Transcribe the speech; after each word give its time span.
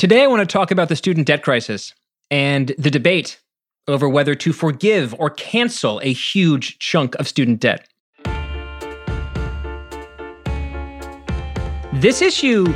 Today, 0.00 0.22
I 0.22 0.28
want 0.28 0.40
to 0.40 0.50
talk 0.50 0.70
about 0.70 0.88
the 0.88 0.96
student 0.96 1.26
debt 1.26 1.42
crisis 1.42 1.92
and 2.30 2.72
the 2.78 2.90
debate 2.90 3.38
over 3.86 4.08
whether 4.08 4.34
to 4.34 4.50
forgive 4.50 5.14
or 5.18 5.28
cancel 5.28 6.00
a 6.02 6.10
huge 6.10 6.78
chunk 6.78 7.14
of 7.16 7.28
student 7.28 7.60
debt. 7.60 7.86
This 11.92 12.22
issue 12.22 12.72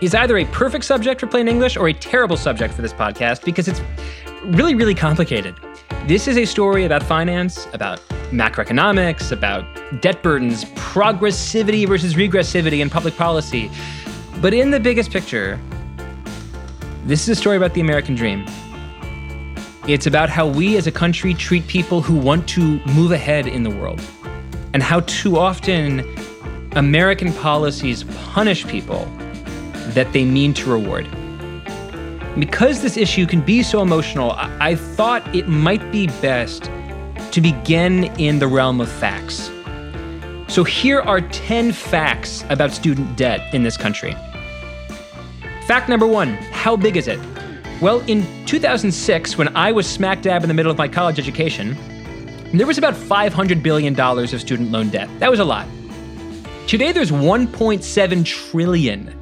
is 0.00 0.14
either 0.14 0.38
a 0.38 0.46
perfect 0.46 0.86
subject 0.86 1.20
for 1.20 1.26
plain 1.26 1.48
English 1.48 1.76
or 1.76 1.88
a 1.88 1.92
terrible 1.92 2.38
subject 2.38 2.72
for 2.72 2.80
this 2.80 2.94
podcast 2.94 3.44
because 3.44 3.68
it's 3.68 3.82
really, 4.46 4.74
really 4.74 4.94
complicated. 4.94 5.54
This 6.06 6.26
is 6.26 6.38
a 6.38 6.46
story 6.46 6.86
about 6.86 7.02
finance, 7.02 7.66
about 7.74 8.00
macroeconomics, 8.30 9.32
about 9.32 9.66
debt 10.00 10.22
burdens, 10.22 10.64
progressivity 10.76 11.86
versus 11.86 12.14
regressivity 12.14 12.80
in 12.80 12.88
public 12.88 13.14
policy. 13.18 13.70
But 14.40 14.54
in 14.54 14.70
the 14.70 14.80
biggest 14.80 15.10
picture, 15.10 15.60
this 17.06 17.22
is 17.22 17.28
a 17.28 17.34
story 17.34 17.58
about 17.58 17.74
the 17.74 17.82
American 17.82 18.14
dream. 18.14 18.46
It's 19.86 20.06
about 20.06 20.30
how 20.30 20.46
we 20.46 20.78
as 20.78 20.86
a 20.86 20.92
country 20.92 21.34
treat 21.34 21.66
people 21.66 22.00
who 22.00 22.14
want 22.14 22.48
to 22.50 22.80
move 22.86 23.12
ahead 23.12 23.46
in 23.46 23.62
the 23.62 23.68
world, 23.68 24.00
and 24.72 24.82
how 24.82 25.00
too 25.00 25.36
often 25.36 26.02
American 26.72 27.30
policies 27.34 28.04
punish 28.32 28.66
people 28.66 29.04
that 29.88 30.10
they 30.14 30.24
mean 30.24 30.54
to 30.54 30.70
reward. 30.70 31.06
Because 32.38 32.80
this 32.80 32.96
issue 32.96 33.26
can 33.26 33.42
be 33.42 33.62
so 33.62 33.82
emotional, 33.82 34.32
I, 34.32 34.74
thought 34.74 35.22
it 35.34 35.46
might 35.46 35.92
be 35.92 36.06
best 36.22 36.70
to 37.32 37.40
begin 37.42 38.04
in 38.18 38.38
the 38.38 38.48
realm 38.48 38.80
of 38.80 38.90
facts. 38.90 39.50
So 40.48 40.64
here 40.64 41.00
are 41.00 41.20
10 41.20 41.72
facts 41.72 42.44
about 42.48 42.72
student 42.72 43.14
debt 43.16 43.52
in 43.52 43.62
this 43.62 43.76
country. 43.76 44.16
Fact 45.66 45.88
number 45.88 46.06
one 46.06 46.34
How 46.52 46.76
big 46.76 46.96
is 46.98 47.08
it? 47.08 47.18
Well, 47.80 48.00
in 48.00 48.26
2006, 48.44 49.38
when 49.38 49.54
I 49.56 49.72
was 49.72 49.86
smack 49.86 50.20
dab 50.20 50.42
in 50.42 50.48
the 50.48 50.54
middle 50.54 50.70
of 50.70 50.76
my 50.76 50.86
college 50.86 51.18
education, 51.18 51.76
there 52.52 52.66
was 52.66 52.76
about 52.76 52.94
$500 52.94 53.62
billion 53.62 53.98
of 53.98 54.40
student 54.40 54.70
loan 54.70 54.90
debt. 54.90 55.08
That 55.20 55.30
was 55.30 55.40
a 55.40 55.44
lot. 55.44 55.66
Today, 56.66 56.92
there's 56.92 57.10
1.7 57.10 58.24
trillion. 58.24 59.18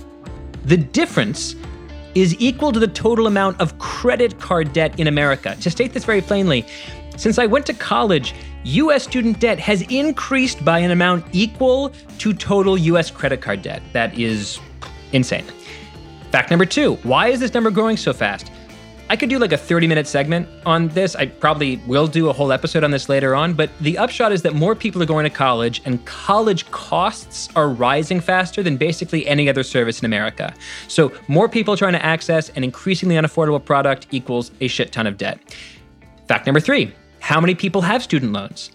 The 0.64 0.76
difference 0.76 1.54
is 2.14 2.36
equal 2.40 2.72
to 2.72 2.80
the 2.80 2.88
total 2.88 3.26
amount 3.28 3.60
of 3.60 3.78
credit 3.78 4.38
card 4.40 4.72
debt 4.72 4.98
in 4.98 5.06
America. 5.06 5.56
To 5.60 5.70
state 5.70 5.92
this 5.92 6.04
very 6.04 6.20
plainly, 6.20 6.66
since 7.16 7.38
I 7.38 7.46
went 7.46 7.66
to 7.66 7.74
college, 7.74 8.34
US 8.64 9.04
student 9.04 9.38
debt 9.38 9.60
has 9.60 9.82
increased 9.82 10.64
by 10.64 10.80
an 10.80 10.90
amount 10.90 11.24
equal 11.32 11.92
to 12.18 12.34
total 12.34 12.76
US 12.76 13.10
credit 13.12 13.40
card 13.40 13.62
debt. 13.62 13.80
That 13.92 14.18
is 14.18 14.58
insane. 15.12 15.44
Fact 16.32 16.48
number 16.48 16.64
two 16.64 16.94
why 17.02 17.28
is 17.28 17.38
this 17.40 17.52
number 17.54 17.70
growing 17.70 17.96
so 17.96 18.12
fast? 18.12 18.50
I 19.10 19.16
could 19.16 19.28
do 19.28 19.38
like 19.38 19.52
a 19.52 19.58
30 19.58 19.86
minute 19.86 20.06
segment 20.06 20.48
on 20.64 20.88
this. 20.88 21.14
I 21.14 21.26
probably 21.26 21.76
will 21.86 22.06
do 22.06 22.30
a 22.30 22.32
whole 22.32 22.50
episode 22.50 22.82
on 22.82 22.90
this 22.90 23.10
later 23.10 23.34
on, 23.34 23.52
but 23.52 23.68
the 23.82 23.98
upshot 23.98 24.32
is 24.32 24.40
that 24.40 24.54
more 24.54 24.74
people 24.74 25.02
are 25.02 25.06
going 25.06 25.24
to 25.24 25.30
college 25.30 25.82
and 25.84 26.02
college 26.06 26.70
costs 26.70 27.50
are 27.54 27.68
rising 27.68 28.20
faster 28.20 28.62
than 28.62 28.78
basically 28.78 29.26
any 29.26 29.50
other 29.50 29.62
service 29.62 29.98
in 29.98 30.06
America. 30.06 30.54
So, 30.88 31.12
more 31.28 31.46
people 31.46 31.76
trying 31.76 31.92
to 31.92 32.02
access 32.02 32.48
an 32.50 32.64
increasingly 32.64 33.16
unaffordable 33.16 33.62
product 33.62 34.06
equals 34.12 34.50
a 34.62 34.68
shit 34.68 34.92
ton 34.92 35.06
of 35.06 35.18
debt. 35.18 35.38
Fact 36.26 36.46
number 36.46 36.60
three 36.60 36.94
how 37.20 37.38
many 37.40 37.54
people 37.54 37.82
have 37.82 38.02
student 38.02 38.32
loans? 38.32 38.70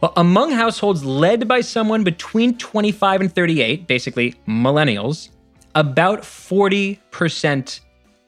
Well, 0.00 0.14
among 0.16 0.52
households 0.52 1.04
led 1.04 1.46
by 1.46 1.60
someone 1.60 2.04
between 2.04 2.56
25 2.56 3.20
and 3.20 3.34
38, 3.34 3.86
basically 3.86 4.34
millennials, 4.48 5.28
about 5.74 6.22
40% 6.22 7.80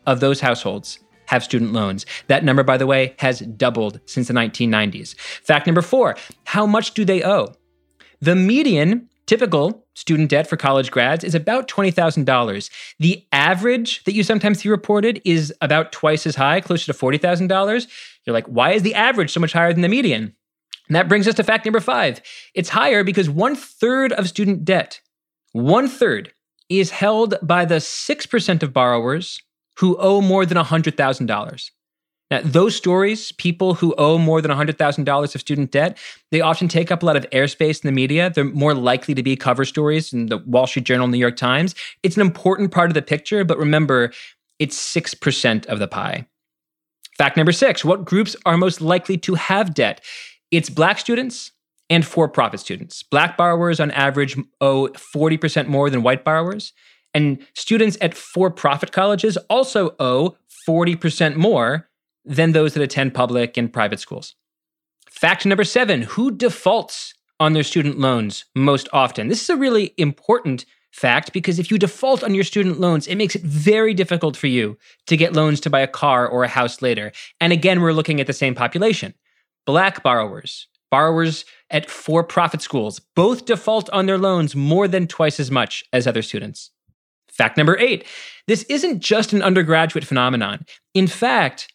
of 0.06 0.20
those 0.20 0.40
households 0.40 0.98
have 1.26 1.42
student 1.42 1.72
loans. 1.72 2.06
That 2.28 2.44
number, 2.44 2.62
by 2.62 2.76
the 2.76 2.86
way, 2.86 3.14
has 3.18 3.40
doubled 3.40 4.00
since 4.06 4.28
the 4.28 4.34
1990s. 4.34 5.16
Fact 5.16 5.66
number 5.66 5.82
four 5.82 6.16
how 6.44 6.66
much 6.66 6.94
do 6.94 7.04
they 7.04 7.22
owe? 7.22 7.54
The 8.20 8.36
median 8.36 9.08
typical 9.26 9.84
student 9.94 10.30
debt 10.30 10.46
for 10.46 10.56
college 10.56 10.90
grads 10.90 11.24
is 11.24 11.34
about 11.34 11.68
$20,000. 11.68 12.70
The 12.98 13.26
average 13.32 14.04
that 14.04 14.14
you 14.14 14.22
sometimes 14.22 14.60
see 14.60 14.68
reported 14.68 15.20
is 15.24 15.52
about 15.60 15.90
twice 15.90 16.26
as 16.26 16.36
high, 16.36 16.60
closer 16.60 16.92
to 16.92 16.98
$40,000. 16.98 17.88
You're 18.24 18.34
like, 18.34 18.46
why 18.46 18.72
is 18.72 18.82
the 18.82 18.94
average 18.94 19.32
so 19.32 19.40
much 19.40 19.52
higher 19.52 19.72
than 19.72 19.82
the 19.82 19.88
median? 19.88 20.34
And 20.88 20.94
that 20.94 21.08
brings 21.08 21.26
us 21.26 21.34
to 21.34 21.42
fact 21.42 21.64
number 21.64 21.80
five. 21.80 22.20
It's 22.54 22.68
higher 22.68 23.02
because 23.02 23.28
one 23.28 23.56
third 23.56 24.12
of 24.12 24.28
student 24.28 24.64
debt, 24.64 25.00
one 25.52 25.88
third, 25.88 26.32
is 26.68 26.90
held 26.90 27.34
by 27.42 27.64
the 27.64 27.76
6% 27.76 28.62
of 28.62 28.72
borrowers 28.72 29.40
who 29.78 29.96
owe 29.98 30.20
more 30.20 30.46
than 30.46 30.58
$100,000. 30.58 31.70
Now, 32.30 32.40
those 32.42 32.74
stories, 32.74 33.30
people 33.32 33.74
who 33.74 33.94
owe 33.98 34.18
more 34.18 34.42
than 34.42 34.50
$100,000 34.50 35.34
of 35.34 35.40
student 35.40 35.70
debt, 35.70 35.96
they 36.32 36.40
often 36.40 36.66
take 36.66 36.90
up 36.90 37.02
a 37.02 37.06
lot 37.06 37.16
of 37.16 37.28
airspace 37.30 37.84
in 37.84 37.86
the 37.86 37.92
media. 37.92 38.30
They're 38.30 38.44
more 38.44 38.74
likely 38.74 39.14
to 39.14 39.22
be 39.22 39.36
cover 39.36 39.64
stories 39.64 40.12
in 40.12 40.26
the 40.26 40.38
Wall 40.38 40.66
Street 40.66 40.86
Journal, 40.86 41.06
New 41.06 41.18
York 41.18 41.36
Times. 41.36 41.76
It's 42.02 42.16
an 42.16 42.22
important 42.22 42.72
part 42.72 42.90
of 42.90 42.94
the 42.94 43.02
picture, 43.02 43.44
but 43.44 43.58
remember, 43.58 44.12
it's 44.58 44.76
6% 44.76 45.66
of 45.66 45.78
the 45.78 45.86
pie. 45.86 46.26
Fact 47.16 47.36
number 47.36 47.52
six 47.52 47.84
what 47.84 48.04
groups 48.04 48.36
are 48.44 48.56
most 48.56 48.80
likely 48.80 49.16
to 49.18 49.34
have 49.34 49.72
debt? 49.72 50.02
It's 50.50 50.68
Black 50.68 50.98
students 50.98 51.52
and 51.88 52.04
for 52.04 52.28
profit 52.28 52.60
students. 52.60 53.02
Black 53.02 53.36
borrowers 53.36 53.80
on 53.80 53.90
average 53.92 54.36
owe 54.60 54.88
40% 54.88 55.68
more 55.68 55.90
than 55.90 56.02
white 56.02 56.24
borrowers. 56.24 56.72
And 57.14 57.38
students 57.54 57.96
at 58.00 58.14
for 58.14 58.50
profit 58.50 58.92
colleges 58.92 59.36
also 59.48 59.94
owe 59.98 60.36
40% 60.68 61.36
more 61.36 61.88
than 62.24 62.52
those 62.52 62.74
that 62.74 62.82
attend 62.82 63.14
public 63.14 63.56
and 63.56 63.72
private 63.72 64.00
schools. 64.00 64.34
Fact 65.08 65.46
number 65.46 65.64
seven 65.64 66.02
who 66.02 66.30
defaults 66.30 67.14
on 67.38 67.52
their 67.52 67.62
student 67.62 67.98
loans 67.98 68.44
most 68.54 68.88
often? 68.92 69.28
This 69.28 69.42
is 69.42 69.50
a 69.50 69.56
really 69.56 69.94
important 69.96 70.66
fact 70.92 71.32
because 71.32 71.58
if 71.58 71.70
you 71.70 71.78
default 71.78 72.24
on 72.24 72.34
your 72.34 72.44
student 72.44 72.80
loans, 72.80 73.06
it 73.06 73.16
makes 73.16 73.36
it 73.36 73.42
very 73.42 73.94
difficult 73.94 74.36
for 74.36 74.46
you 74.46 74.76
to 75.06 75.16
get 75.16 75.34
loans 75.34 75.60
to 75.60 75.70
buy 75.70 75.80
a 75.80 75.86
car 75.86 76.26
or 76.26 76.42
a 76.42 76.48
house 76.48 76.82
later. 76.82 77.12
And 77.40 77.52
again, 77.52 77.80
we're 77.80 77.92
looking 77.92 78.20
at 78.20 78.26
the 78.26 78.32
same 78.32 78.54
population. 78.54 79.14
Black 79.66 80.02
borrowers, 80.02 80.68
borrowers 80.90 81.44
at 81.70 81.90
for 81.90 82.22
profit 82.22 82.62
schools, 82.62 83.00
both 83.14 83.44
default 83.44 83.90
on 83.90 84.06
their 84.06 84.18
loans 84.18 84.54
more 84.54 84.86
than 84.88 85.06
twice 85.06 85.40
as 85.40 85.50
much 85.50 85.84
as 85.92 86.06
other 86.06 86.22
students. 86.22 86.70
Fact 87.28 87.56
number 87.56 87.78
eight 87.78 88.06
this 88.46 88.62
isn't 88.64 89.00
just 89.00 89.32
an 89.32 89.42
undergraduate 89.42 90.04
phenomenon. 90.04 90.64
In 90.94 91.08
fact, 91.08 91.72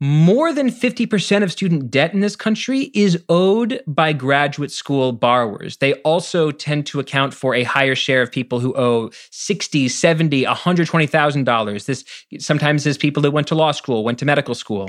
more 0.00 0.52
than 0.52 0.70
50% 0.70 1.42
of 1.42 1.52
student 1.52 1.90
debt 1.90 2.14
in 2.14 2.20
this 2.20 2.34
country 2.34 2.90
is 2.94 3.22
owed 3.28 3.82
by 3.86 4.14
graduate 4.14 4.72
school 4.72 5.12
borrowers. 5.12 5.76
They 5.76 5.92
also 6.02 6.50
tend 6.50 6.86
to 6.86 7.00
account 7.00 7.34
for 7.34 7.54
a 7.54 7.64
higher 7.64 7.94
share 7.94 8.22
of 8.22 8.32
people 8.32 8.60
who 8.60 8.74
owe 8.76 9.10
60, 9.30 9.88
70, 9.88 10.44
$120,000. 10.44 11.84
This 11.84 12.04
sometimes 12.38 12.86
is 12.86 12.96
people 12.96 13.22
that 13.22 13.32
went 13.32 13.46
to 13.48 13.54
law 13.54 13.72
school, 13.72 14.02
went 14.02 14.18
to 14.20 14.24
medical 14.24 14.54
school. 14.54 14.88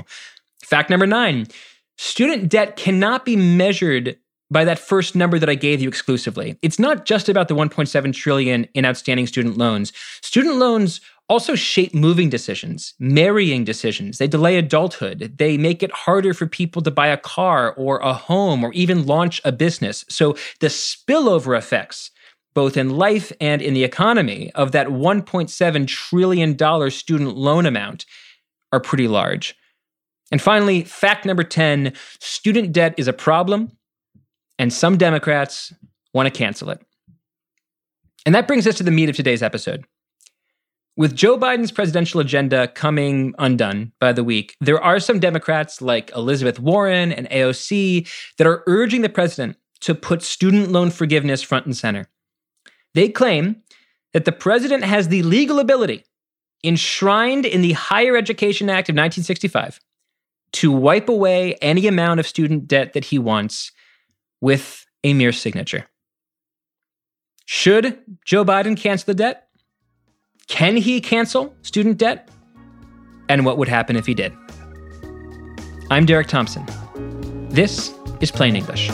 Fact 0.64 0.88
number 0.88 1.06
9, 1.06 1.46
student 1.98 2.48
debt 2.48 2.76
cannot 2.76 3.26
be 3.26 3.36
measured 3.36 4.16
by 4.52 4.64
that 4.64 4.78
first 4.78 5.16
number 5.16 5.38
that 5.38 5.48
I 5.48 5.54
gave 5.54 5.80
you 5.80 5.88
exclusively. 5.88 6.58
It's 6.62 6.78
not 6.78 7.06
just 7.06 7.28
about 7.28 7.48
the 7.48 7.54
1.7 7.54 8.14
trillion 8.14 8.64
in 8.74 8.84
outstanding 8.84 9.26
student 9.26 9.56
loans. 9.56 9.92
Student 10.20 10.56
loans 10.56 11.00
also 11.28 11.54
shape 11.54 11.94
moving 11.94 12.28
decisions, 12.28 12.94
marrying 12.98 13.64
decisions. 13.64 14.18
They 14.18 14.26
delay 14.28 14.58
adulthood. 14.58 15.34
They 15.38 15.56
make 15.56 15.82
it 15.82 15.90
harder 15.90 16.34
for 16.34 16.46
people 16.46 16.82
to 16.82 16.90
buy 16.90 17.06
a 17.06 17.16
car 17.16 17.72
or 17.72 17.98
a 18.00 18.12
home 18.12 18.62
or 18.62 18.72
even 18.74 19.06
launch 19.06 19.40
a 19.44 19.52
business. 19.52 20.04
So 20.08 20.36
the 20.60 20.66
spillover 20.66 21.56
effects, 21.56 22.10
both 22.54 22.76
in 22.76 22.90
life 22.90 23.32
and 23.40 23.62
in 23.62 23.72
the 23.72 23.84
economy, 23.84 24.52
of 24.54 24.72
that 24.72 24.88
$1.7 24.88 25.86
trillion 25.86 26.90
student 26.90 27.36
loan 27.36 27.64
amount 27.64 28.04
are 28.70 28.80
pretty 28.80 29.08
large. 29.08 29.56
And 30.30 30.40
finally, 30.40 30.84
fact 30.84 31.24
number 31.24 31.44
10 31.44 31.94
student 32.18 32.72
debt 32.72 32.94
is 32.98 33.08
a 33.08 33.12
problem, 33.12 33.72
and 34.58 34.72
some 34.72 34.96
Democrats 34.96 35.72
want 36.14 36.32
to 36.32 36.36
cancel 36.38 36.70
it. 36.70 36.80
And 38.24 38.34
that 38.34 38.46
brings 38.46 38.66
us 38.66 38.76
to 38.76 38.82
the 38.82 38.90
meat 38.90 39.08
of 39.08 39.16
today's 39.16 39.42
episode. 39.42 39.84
With 40.94 41.16
Joe 41.16 41.38
Biden's 41.38 41.72
presidential 41.72 42.20
agenda 42.20 42.68
coming 42.68 43.34
undone 43.38 43.92
by 43.98 44.12
the 44.12 44.22
week, 44.22 44.56
there 44.60 44.80
are 44.80 45.00
some 45.00 45.20
Democrats 45.20 45.80
like 45.80 46.10
Elizabeth 46.14 46.60
Warren 46.60 47.12
and 47.12 47.28
AOC 47.30 48.08
that 48.36 48.46
are 48.46 48.62
urging 48.66 49.00
the 49.00 49.08
president 49.08 49.56
to 49.80 49.94
put 49.94 50.22
student 50.22 50.70
loan 50.70 50.90
forgiveness 50.90 51.42
front 51.42 51.64
and 51.64 51.76
center. 51.76 52.08
They 52.94 53.08
claim 53.08 53.62
that 54.12 54.26
the 54.26 54.32
president 54.32 54.84
has 54.84 55.08
the 55.08 55.22
legal 55.22 55.58
ability, 55.58 56.04
enshrined 56.62 57.46
in 57.46 57.62
the 57.62 57.72
Higher 57.72 58.14
Education 58.14 58.68
Act 58.68 58.90
of 58.90 58.94
1965, 58.94 59.80
to 60.52 60.70
wipe 60.70 61.08
away 61.08 61.54
any 61.62 61.86
amount 61.86 62.20
of 62.20 62.26
student 62.26 62.68
debt 62.68 62.92
that 62.92 63.06
he 63.06 63.18
wants 63.18 63.72
with 64.42 64.84
a 65.04 65.14
mere 65.14 65.32
signature. 65.32 65.86
Should 67.46 67.98
Joe 68.26 68.44
Biden 68.44 68.76
cancel 68.76 69.06
the 69.06 69.14
debt? 69.14 69.48
Can 70.48 70.76
he 70.76 71.00
cancel 71.00 71.54
student 71.62 71.96
debt? 71.96 72.28
And 73.30 73.46
what 73.46 73.56
would 73.56 73.68
happen 73.68 73.96
if 73.96 74.04
he 74.04 74.12
did? 74.12 74.34
I'm 75.90 76.04
Derek 76.04 76.26
Thompson. 76.26 76.66
This 77.48 77.94
is 78.20 78.30
Plain 78.30 78.56
English. 78.56 78.90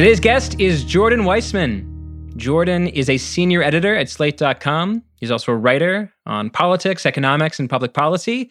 Today's 0.00 0.18
guest 0.18 0.58
is 0.58 0.82
Jordan 0.82 1.24
Weissmann. 1.24 2.34
Jordan 2.34 2.88
is 2.88 3.10
a 3.10 3.18
senior 3.18 3.62
editor 3.62 3.94
at 3.94 4.08
Slate.com. 4.08 5.02
He's 5.16 5.30
also 5.30 5.52
a 5.52 5.56
writer 5.56 6.10
on 6.24 6.48
politics, 6.48 7.04
economics, 7.04 7.60
and 7.60 7.68
public 7.68 7.92
policy. 7.92 8.50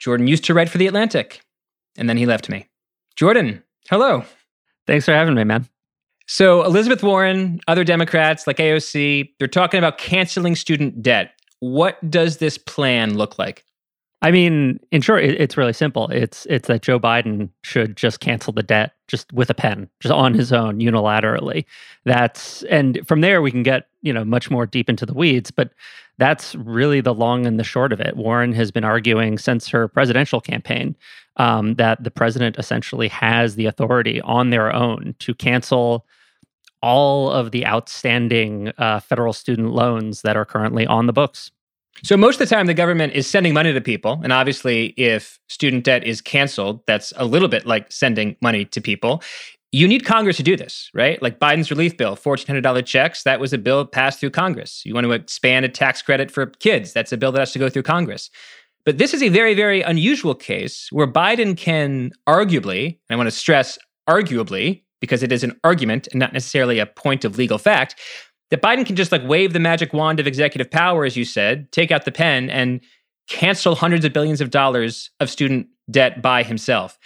Jordan 0.00 0.26
used 0.26 0.44
to 0.46 0.52
write 0.52 0.68
for 0.68 0.78
The 0.78 0.88
Atlantic, 0.88 1.42
and 1.96 2.08
then 2.08 2.16
he 2.16 2.26
left 2.26 2.50
me. 2.50 2.66
Jordan, 3.14 3.62
hello. 3.88 4.24
Thanks 4.88 5.04
for 5.04 5.12
having 5.12 5.36
me, 5.36 5.44
man. 5.44 5.68
So, 6.26 6.64
Elizabeth 6.64 7.04
Warren, 7.04 7.60
other 7.68 7.84
Democrats 7.84 8.48
like 8.48 8.56
AOC, 8.56 9.28
they're 9.38 9.46
talking 9.46 9.78
about 9.78 9.98
canceling 9.98 10.56
student 10.56 11.00
debt. 11.00 11.34
What 11.60 12.10
does 12.10 12.38
this 12.38 12.58
plan 12.58 13.16
look 13.16 13.38
like? 13.38 13.64
I 14.24 14.30
mean, 14.30 14.80
in 14.90 15.02
short, 15.02 15.22
it, 15.22 15.38
it's 15.38 15.58
really 15.58 15.74
simple. 15.74 16.08
It's 16.08 16.46
it's 16.46 16.66
that 16.68 16.80
Joe 16.80 16.98
Biden 16.98 17.50
should 17.60 17.94
just 17.94 18.20
cancel 18.20 18.54
the 18.54 18.62
debt 18.62 18.92
just 19.06 19.30
with 19.34 19.50
a 19.50 19.54
pen, 19.54 19.90
just 20.00 20.14
on 20.14 20.32
his 20.32 20.50
own 20.50 20.78
unilaterally. 20.78 21.66
That's 22.04 22.62
and 22.64 23.06
from 23.06 23.20
there 23.20 23.42
we 23.42 23.50
can 23.50 23.62
get 23.62 23.86
you 24.00 24.14
know 24.14 24.24
much 24.24 24.50
more 24.50 24.64
deep 24.64 24.88
into 24.88 25.04
the 25.04 25.12
weeds, 25.12 25.50
but 25.50 25.72
that's 26.16 26.54
really 26.54 27.02
the 27.02 27.12
long 27.12 27.44
and 27.44 27.60
the 27.60 27.64
short 27.64 27.92
of 27.92 28.00
it. 28.00 28.16
Warren 28.16 28.54
has 28.54 28.70
been 28.70 28.82
arguing 28.82 29.36
since 29.36 29.68
her 29.68 29.88
presidential 29.88 30.40
campaign 30.40 30.96
um, 31.36 31.74
that 31.74 32.02
the 32.02 32.10
president 32.10 32.56
essentially 32.58 33.08
has 33.08 33.56
the 33.56 33.66
authority 33.66 34.22
on 34.22 34.48
their 34.48 34.72
own 34.72 35.14
to 35.18 35.34
cancel 35.34 36.06
all 36.80 37.30
of 37.30 37.50
the 37.50 37.66
outstanding 37.66 38.72
uh, 38.78 39.00
federal 39.00 39.34
student 39.34 39.72
loans 39.72 40.22
that 40.22 40.34
are 40.34 40.46
currently 40.46 40.86
on 40.86 41.04
the 41.04 41.12
books. 41.12 41.50
So 42.02 42.16
most 42.16 42.40
of 42.40 42.48
the 42.48 42.54
time, 42.54 42.66
the 42.66 42.74
government 42.74 43.12
is 43.14 43.26
sending 43.26 43.54
money 43.54 43.72
to 43.72 43.80
people, 43.80 44.20
and 44.22 44.32
obviously, 44.32 44.86
if 44.96 45.38
student 45.48 45.84
debt 45.84 46.04
is 46.04 46.20
canceled, 46.20 46.80
that's 46.86 47.12
a 47.16 47.24
little 47.24 47.48
bit 47.48 47.66
like 47.66 47.90
sending 47.92 48.36
money 48.42 48.64
to 48.66 48.80
people. 48.80 49.22
You 49.70 49.88
need 49.88 50.04
Congress 50.04 50.36
to 50.36 50.42
do 50.42 50.56
this, 50.56 50.90
right? 50.94 51.20
Like 51.22 51.38
Biden's 51.38 51.70
relief 51.70 51.96
bill, 51.96 52.16
$1,400 52.16 52.84
checks, 52.86 53.22
that 53.24 53.40
was 53.40 53.52
a 53.52 53.58
bill 53.58 53.84
passed 53.84 54.20
through 54.20 54.30
Congress. 54.30 54.82
You 54.84 54.94
want 54.94 55.04
to 55.04 55.12
expand 55.12 55.64
a 55.64 55.68
tax 55.68 56.02
credit 56.02 56.30
for 56.30 56.46
kids, 56.46 56.92
that's 56.92 57.12
a 57.12 57.16
bill 57.16 57.32
that 57.32 57.40
has 57.40 57.52
to 57.52 57.58
go 57.58 57.68
through 57.68 57.82
Congress. 57.82 58.30
But 58.84 58.98
this 58.98 59.14
is 59.14 59.22
a 59.22 59.30
very, 59.30 59.54
very 59.54 59.80
unusual 59.80 60.34
case 60.34 60.88
where 60.92 61.06
Biden 61.06 61.56
can 61.56 62.12
arguably, 62.28 62.86
and 62.86 62.98
I 63.10 63.16
want 63.16 63.28
to 63.28 63.32
stress 63.32 63.78
arguably, 64.08 64.82
because 65.00 65.22
it 65.22 65.32
is 65.32 65.42
an 65.42 65.58
argument 65.64 66.06
and 66.12 66.20
not 66.20 66.32
necessarily 66.32 66.78
a 66.78 66.86
point 66.86 67.24
of 67.24 67.36
legal 67.36 67.58
fact, 67.58 67.96
that 68.50 68.62
Biden 68.62 68.86
can 68.86 68.96
just 68.96 69.12
like 69.12 69.26
wave 69.26 69.52
the 69.52 69.60
magic 69.60 69.92
wand 69.92 70.20
of 70.20 70.26
executive 70.26 70.70
power, 70.70 71.04
as 71.04 71.16
you 71.16 71.24
said, 71.24 71.70
take 71.72 71.90
out 71.90 72.04
the 72.04 72.12
pen 72.12 72.50
and 72.50 72.80
cancel 73.28 73.74
hundreds 73.74 74.04
of 74.04 74.12
billions 74.12 74.40
of 74.40 74.50
dollars 74.50 75.10
of 75.20 75.30
student 75.30 75.66
debt 75.90 76.22
by 76.22 76.42
himself. 76.42 76.98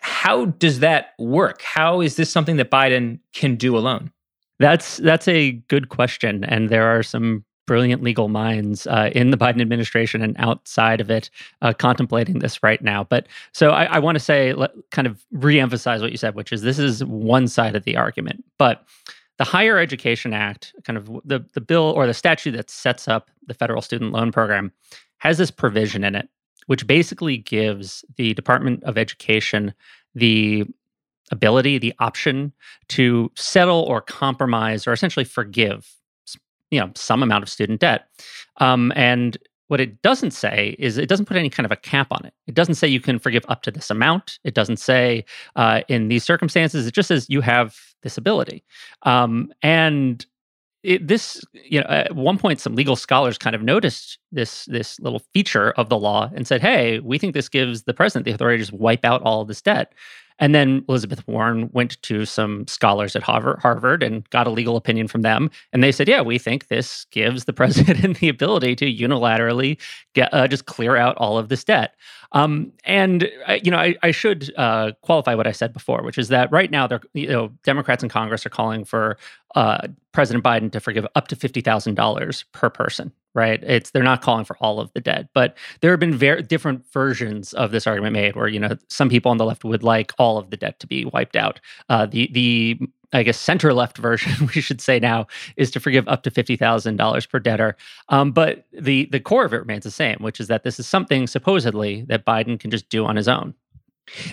How 0.00 0.46
does 0.46 0.80
that 0.80 1.14
work? 1.18 1.62
How 1.62 2.00
is 2.00 2.16
this 2.16 2.30
something 2.30 2.56
that 2.56 2.70
Biden 2.70 3.18
can 3.34 3.56
do 3.56 3.76
alone? 3.76 4.12
That's 4.60 4.96
that's 4.98 5.28
a 5.28 5.52
good 5.68 5.88
question, 5.88 6.44
and 6.44 6.68
there 6.68 6.86
are 6.86 7.02
some 7.02 7.44
brilliant 7.66 8.02
legal 8.02 8.28
minds 8.28 8.86
uh, 8.86 9.10
in 9.14 9.30
the 9.30 9.36
Biden 9.36 9.60
administration 9.60 10.22
and 10.22 10.34
outside 10.38 11.00
of 11.00 11.10
it 11.10 11.30
uh, 11.62 11.72
contemplating 11.72 12.38
this 12.38 12.62
right 12.62 12.82
now. 12.82 13.04
But 13.04 13.28
so 13.52 13.70
I, 13.70 13.84
I 13.84 13.98
want 13.98 14.16
to 14.16 14.24
say, 14.24 14.54
let, 14.54 14.70
kind 14.90 15.06
of 15.06 15.22
reemphasize 15.34 16.00
what 16.00 16.10
you 16.10 16.16
said, 16.16 16.34
which 16.34 16.50
is 16.50 16.62
this 16.62 16.78
is 16.78 17.04
one 17.04 17.46
side 17.46 17.76
of 17.76 17.84
the 17.84 17.96
argument, 17.96 18.42
but 18.58 18.84
the 19.38 19.44
Higher 19.44 19.78
Education 19.78 20.34
Act, 20.34 20.74
kind 20.84 20.96
of 20.96 21.06
the, 21.24 21.44
the 21.54 21.60
bill 21.60 21.92
or 21.96 22.06
the 22.06 22.14
statute 22.14 22.52
that 22.52 22.70
sets 22.70 23.08
up 23.08 23.30
the 23.46 23.54
federal 23.54 23.80
student 23.80 24.12
loan 24.12 24.32
program, 24.32 24.72
has 25.18 25.38
this 25.38 25.50
provision 25.50 26.04
in 26.04 26.14
it, 26.14 26.28
which 26.66 26.86
basically 26.86 27.38
gives 27.38 28.04
the 28.16 28.34
Department 28.34 28.82
of 28.84 28.98
Education 28.98 29.72
the 30.14 30.66
ability, 31.30 31.78
the 31.78 31.94
option 31.98 32.52
to 32.88 33.30
settle 33.36 33.82
or 33.82 34.00
compromise 34.00 34.86
or 34.86 34.92
essentially 34.92 35.24
forgive 35.24 35.94
you 36.70 36.78
know 36.78 36.90
some 36.94 37.22
amount 37.22 37.42
of 37.42 37.48
student 37.48 37.80
debt 37.80 38.08
um, 38.58 38.92
and 38.94 39.38
what 39.68 39.80
it 39.80 40.00
doesn't 40.02 40.32
say 40.32 40.74
is 40.78 40.98
it 40.98 41.08
doesn't 41.08 41.26
put 41.26 41.36
any 41.36 41.50
kind 41.50 41.66
of 41.66 41.72
a 41.72 41.76
cap 41.76 42.08
on 42.10 42.24
it. 42.24 42.32
It 42.46 42.54
doesn't 42.54 42.76
say 42.76 42.88
you 42.88 43.00
can 43.00 43.18
forgive 43.18 43.44
up 43.48 43.62
to 43.62 43.70
this 43.70 43.90
amount. 43.90 44.38
It 44.42 44.54
doesn't 44.54 44.78
say 44.78 45.24
uh, 45.56 45.82
in 45.88 46.08
these 46.08 46.24
circumstances. 46.24 46.86
It 46.86 46.94
just 46.94 47.08
says 47.08 47.26
you 47.28 47.42
have 47.42 47.76
this 48.02 48.18
ability. 48.18 48.64
Um, 49.02 49.52
and 49.62 50.24
it, 50.82 51.06
this, 51.08 51.44
you 51.52 51.80
know, 51.80 51.86
at 51.88 52.14
one 52.14 52.38
point, 52.38 52.60
some 52.60 52.76
legal 52.76 52.96
scholars 52.96 53.36
kind 53.36 53.56
of 53.56 53.62
noticed 53.62 54.18
this 54.30 54.64
this 54.66 55.00
little 55.00 55.22
feature 55.34 55.72
of 55.72 55.88
the 55.88 55.98
law 55.98 56.30
and 56.34 56.46
said, 56.46 56.60
"Hey, 56.60 57.00
we 57.00 57.18
think 57.18 57.34
this 57.34 57.48
gives 57.48 57.82
the 57.82 57.94
president 57.94 58.24
the 58.24 58.30
authority 58.32 58.58
to 58.58 58.62
just 58.62 58.72
wipe 58.72 59.04
out 59.04 59.22
all 59.22 59.44
this 59.44 59.60
debt." 59.60 59.92
And 60.38 60.54
then 60.54 60.84
Elizabeth 60.88 61.26
Warren 61.26 61.68
went 61.72 62.00
to 62.02 62.24
some 62.24 62.66
scholars 62.66 63.16
at 63.16 63.22
Harvard 63.22 64.02
and 64.02 64.28
got 64.30 64.46
a 64.46 64.50
legal 64.50 64.76
opinion 64.76 65.08
from 65.08 65.22
them. 65.22 65.50
And 65.72 65.82
they 65.82 65.92
said, 65.92 66.08
yeah, 66.08 66.20
we 66.20 66.38
think 66.38 66.68
this 66.68 67.06
gives 67.06 67.44
the 67.44 67.52
president 67.58 68.18
the 68.18 68.28
ability 68.28 68.76
to 68.76 68.92
unilaterally 68.92 69.78
get 70.14 70.32
uh, 70.32 70.48
just 70.48 70.66
clear 70.66 70.96
out 70.96 71.16
all 71.16 71.38
of 71.38 71.48
this 71.48 71.64
debt. 71.64 71.94
Um, 72.32 72.72
and 72.84 73.30
uh, 73.46 73.58
you 73.62 73.70
know, 73.70 73.78
I, 73.78 73.96
I 74.02 74.10
should 74.10 74.52
uh, 74.56 74.92
qualify 75.02 75.34
what 75.34 75.46
I 75.46 75.52
said 75.52 75.72
before, 75.72 76.02
which 76.02 76.18
is 76.18 76.28
that 76.28 76.52
right 76.52 76.70
now, 76.70 76.86
they're 76.86 77.00
you 77.14 77.28
know, 77.28 77.50
Democrats 77.64 78.02
in 78.02 78.08
Congress 78.08 78.44
are 78.44 78.50
calling 78.50 78.84
for 78.84 79.16
uh, 79.54 79.88
President 80.12 80.44
Biden 80.44 80.70
to 80.72 80.80
forgive 80.80 81.06
up 81.14 81.28
to 81.28 81.36
fifty 81.36 81.60
thousand 81.60 81.94
dollars 81.94 82.44
per 82.52 82.68
person. 82.68 83.12
Right? 83.38 83.62
It's 83.62 83.90
they're 83.90 84.02
not 84.02 84.20
calling 84.20 84.44
for 84.44 84.56
all 84.58 84.80
of 84.80 84.92
the 84.94 85.00
debt, 85.00 85.28
but 85.32 85.56
there 85.80 85.92
have 85.92 86.00
been 86.00 86.14
very 86.14 86.42
different 86.42 86.84
versions 86.92 87.52
of 87.54 87.70
this 87.70 87.86
argument 87.86 88.12
made, 88.12 88.34
where 88.34 88.48
you 88.48 88.58
know 88.58 88.76
some 88.88 89.08
people 89.08 89.30
on 89.30 89.36
the 89.36 89.44
left 89.44 89.64
would 89.64 89.84
like 89.84 90.12
all 90.18 90.38
of 90.38 90.50
the 90.50 90.56
debt 90.56 90.80
to 90.80 90.86
be 90.86 91.04
wiped 91.04 91.36
out. 91.36 91.60
Uh, 91.88 92.04
the 92.04 92.28
the 92.32 92.78
I 93.12 93.22
guess 93.22 93.38
center 93.38 93.72
left 93.72 93.96
version 94.08 94.50
we 94.54 94.60
should 94.60 94.80
say 94.80 94.98
now 94.98 95.26
is 95.56 95.70
to 95.70 95.80
forgive 95.80 96.08
up 96.08 96.24
to 96.24 96.30
fifty 96.30 96.56
thousand 96.56 96.96
dollars 96.96 97.26
per 97.26 97.38
debtor. 97.38 97.76
Um, 98.08 98.32
but 98.32 98.66
the 98.72 99.06
the 99.06 99.20
core 99.20 99.44
of 99.44 99.52
it 99.52 99.58
remains 99.58 99.84
the 99.84 99.90
same, 99.90 100.18
which 100.20 100.40
is 100.40 100.48
that 100.48 100.64
this 100.64 100.80
is 100.80 100.86
something 100.86 101.26
supposedly 101.26 102.02
that 102.08 102.26
Biden 102.26 102.58
can 102.58 102.70
just 102.70 102.88
do 102.88 103.06
on 103.06 103.16
his 103.16 103.28
own. 103.28 103.54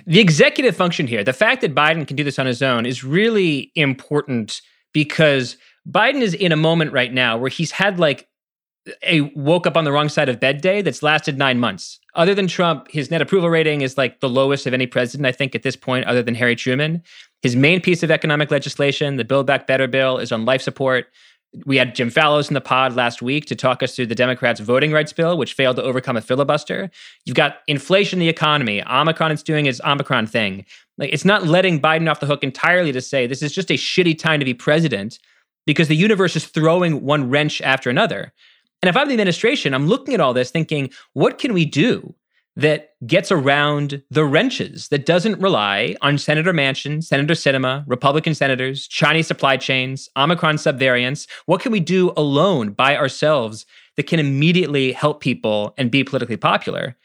The 0.07 0.19
executive 0.19 0.75
function 0.75 1.05
here, 1.05 1.23
the 1.23 1.33
fact 1.33 1.61
that 1.61 1.75
Biden 1.75 2.07
can 2.07 2.15
do 2.15 2.23
this 2.23 2.39
on 2.39 2.45
his 2.45 2.61
own, 2.61 2.85
is 2.85 3.03
really 3.03 3.71
important 3.75 4.61
because 4.93 5.57
Biden 5.89 6.21
is 6.21 6.33
in 6.33 6.51
a 6.51 6.55
moment 6.55 6.93
right 6.93 7.13
now 7.13 7.37
where 7.37 7.49
he's 7.49 7.71
had 7.71 7.99
like 7.99 8.27
a 9.03 9.21
woke 9.35 9.65
up 9.65 9.77
on 9.77 9.83
the 9.83 9.91
wrong 9.91 10.09
side 10.09 10.29
of 10.29 10.39
bed 10.39 10.61
day 10.61 10.81
that's 10.81 11.01
lasted 11.01 11.37
nine 11.37 11.59
months. 11.59 11.99
Other 12.13 12.35
than 12.35 12.47
Trump, 12.47 12.89
his 12.91 13.11
net 13.11 13.21
approval 13.21 13.49
rating 13.49 13.81
is 13.81 13.97
like 13.97 14.19
the 14.19 14.29
lowest 14.29 14.67
of 14.67 14.73
any 14.73 14.87
president, 14.87 15.25
I 15.25 15.31
think, 15.31 15.55
at 15.55 15.63
this 15.63 15.75
point, 15.75 16.05
other 16.05 16.23
than 16.23 16.35
Harry 16.35 16.55
Truman. 16.55 17.03
His 17.41 17.55
main 17.55 17.81
piece 17.81 18.03
of 18.03 18.11
economic 18.11 18.51
legislation, 18.51 19.17
the 19.17 19.25
Build 19.25 19.47
Back 19.47 19.67
Better 19.67 19.87
bill, 19.87 20.17
is 20.17 20.31
on 20.31 20.45
life 20.45 20.61
support. 20.61 21.07
We 21.65 21.77
had 21.77 21.95
Jim 21.95 22.09
Fallows 22.09 22.49
in 22.49 22.53
the 22.53 22.61
pod 22.61 22.95
last 22.95 23.21
week 23.21 23.45
to 23.45 23.55
talk 23.55 23.81
us 23.81 23.95
through 23.95 24.07
the 24.07 24.15
Democrats' 24.15 24.59
voting 24.59 24.91
rights 24.91 25.13
bill, 25.13 25.37
which 25.37 25.53
failed 25.53 25.77
to 25.77 25.83
overcome 25.83 26.17
a 26.17 26.21
filibuster. 26.21 26.89
You've 27.25 27.35
got 27.35 27.59
inflation, 27.67 28.19
the 28.19 28.29
economy. 28.29 28.83
Omicron 28.85 29.31
is 29.31 29.43
doing 29.43 29.65
its 29.65 29.79
Omicron 29.81 30.27
thing. 30.27 30.65
Like 30.97 31.11
it's 31.13 31.25
not 31.25 31.45
letting 31.45 31.79
Biden 31.79 32.09
off 32.09 32.19
the 32.19 32.25
hook 32.25 32.43
entirely 32.43 32.91
to 32.91 33.01
say 33.01 33.25
this 33.25 33.41
is 33.41 33.53
just 33.53 33.71
a 33.71 33.75
shitty 33.75 34.17
time 34.17 34.39
to 34.39 34.45
be 34.45 34.53
president 34.53 35.19
because 35.65 35.87
the 35.87 35.95
universe 35.95 36.35
is 36.35 36.45
throwing 36.45 37.03
one 37.03 37.29
wrench 37.29 37.61
after 37.61 37.89
another. 37.89 38.33
And 38.85 38.89
if 38.91 39.01
I'm 39.01 39.07
the 39.07 39.15
administration, 39.15 39.73
I'm 39.73 39.87
looking 39.87 40.13
at 40.13 40.19
all 40.19 40.31
this 40.31 40.51
thinking, 40.51 40.91
what 41.13 41.39
can 41.39 41.55
we 41.55 41.65
do 41.65 42.13
that 42.55 42.91
gets 43.07 43.31
around 43.31 44.03
the 44.11 44.23
wrenches, 44.23 44.89
that 44.89 45.07
doesn't 45.07 45.41
rely 45.41 45.95
on 46.03 46.19
Senator 46.19 46.53
Manchin, 46.53 47.03
Senator 47.03 47.33
Sinema, 47.33 47.83
Republican 47.87 48.35
senators, 48.35 48.87
Chinese 48.87 49.25
supply 49.25 49.57
chains, 49.57 50.07
Omicron 50.15 50.57
subvariants? 50.57 51.27
What 51.47 51.61
can 51.61 51.71
we 51.71 51.79
do 51.79 52.13
alone 52.15 52.73
by 52.73 52.95
ourselves 52.95 53.65
that 53.95 54.05
can 54.05 54.19
immediately 54.19 54.91
help 54.91 55.19
people 55.19 55.73
and 55.79 55.89
be 55.89 56.03
politically 56.03 56.37
popular? 56.37 56.95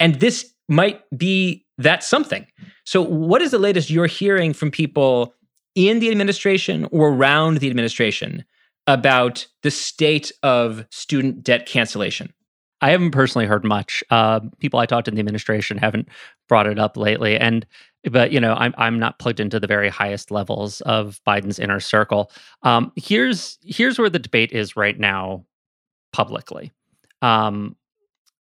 And 0.00 0.16
this 0.16 0.52
might 0.68 1.02
be 1.16 1.64
that 1.78 2.02
something. 2.02 2.48
So, 2.82 3.00
what 3.00 3.42
is 3.42 3.52
the 3.52 3.60
latest 3.60 3.90
you're 3.90 4.06
hearing 4.06 4.52
from 4.52 4.72
people 4.72 5.34
in 5.76 6.00
the 6.00 6.10
administration 6.10 6.88
or 6.90 7.10
around 7.10 7.58
the 7.58 7.70
administration 7.70 8.44
about 8.88 9.46
the 9.62 9.70
state 9.70 10.32
of 10.42 10.84
student 10.90 11.44
debt 11.44 11.66
cancellation? 11.66 12.32
I 12.80 12.90
haven't 12.90 13.10
personally 13.10 13.46
heard 13.46 13.64
much. 13.64 14.02
Uh, 14.10 14.40
people 14.58 14.80
I 14.80 14.86
talked 14.86 15.04
to 15.04 15.10
in 15.10 15.14
the 15.16 15.20
administration 15.20 15.78
haven't 15.78 16.08
brought 16.48 16.66
it 16.66 16.78
up 16.78 16.96
lately, 16.96 17.36
and 17.36 17.66
but 18.10 18.32
you 18.32 18.40
know 18.40 18.54
I'm 18.54 18.74
I'm 18.78 18.98
not 18.98 19.18
plugged 19.18 19.40
into 19.40 19.60
the 19.60 19.66
very 19.66 19.88
highest 19.88 20.30
levels 20.30 20.80
of 20.82 21.20
Biden's 21.26 21.58
inner 21.58 21.80
circle. 21.80 22.30
Um, 22.62 22.92
here's 22.96 23.58
here's 23.62 23.98
where 23.98 24.10
the 24.10 24.18
debate 24.18 24.52
is 24.52 24.76
right 24.76 24.98
now, 24.98 25.44
publicly. 26.12 26.72
Um, 27.20 27.76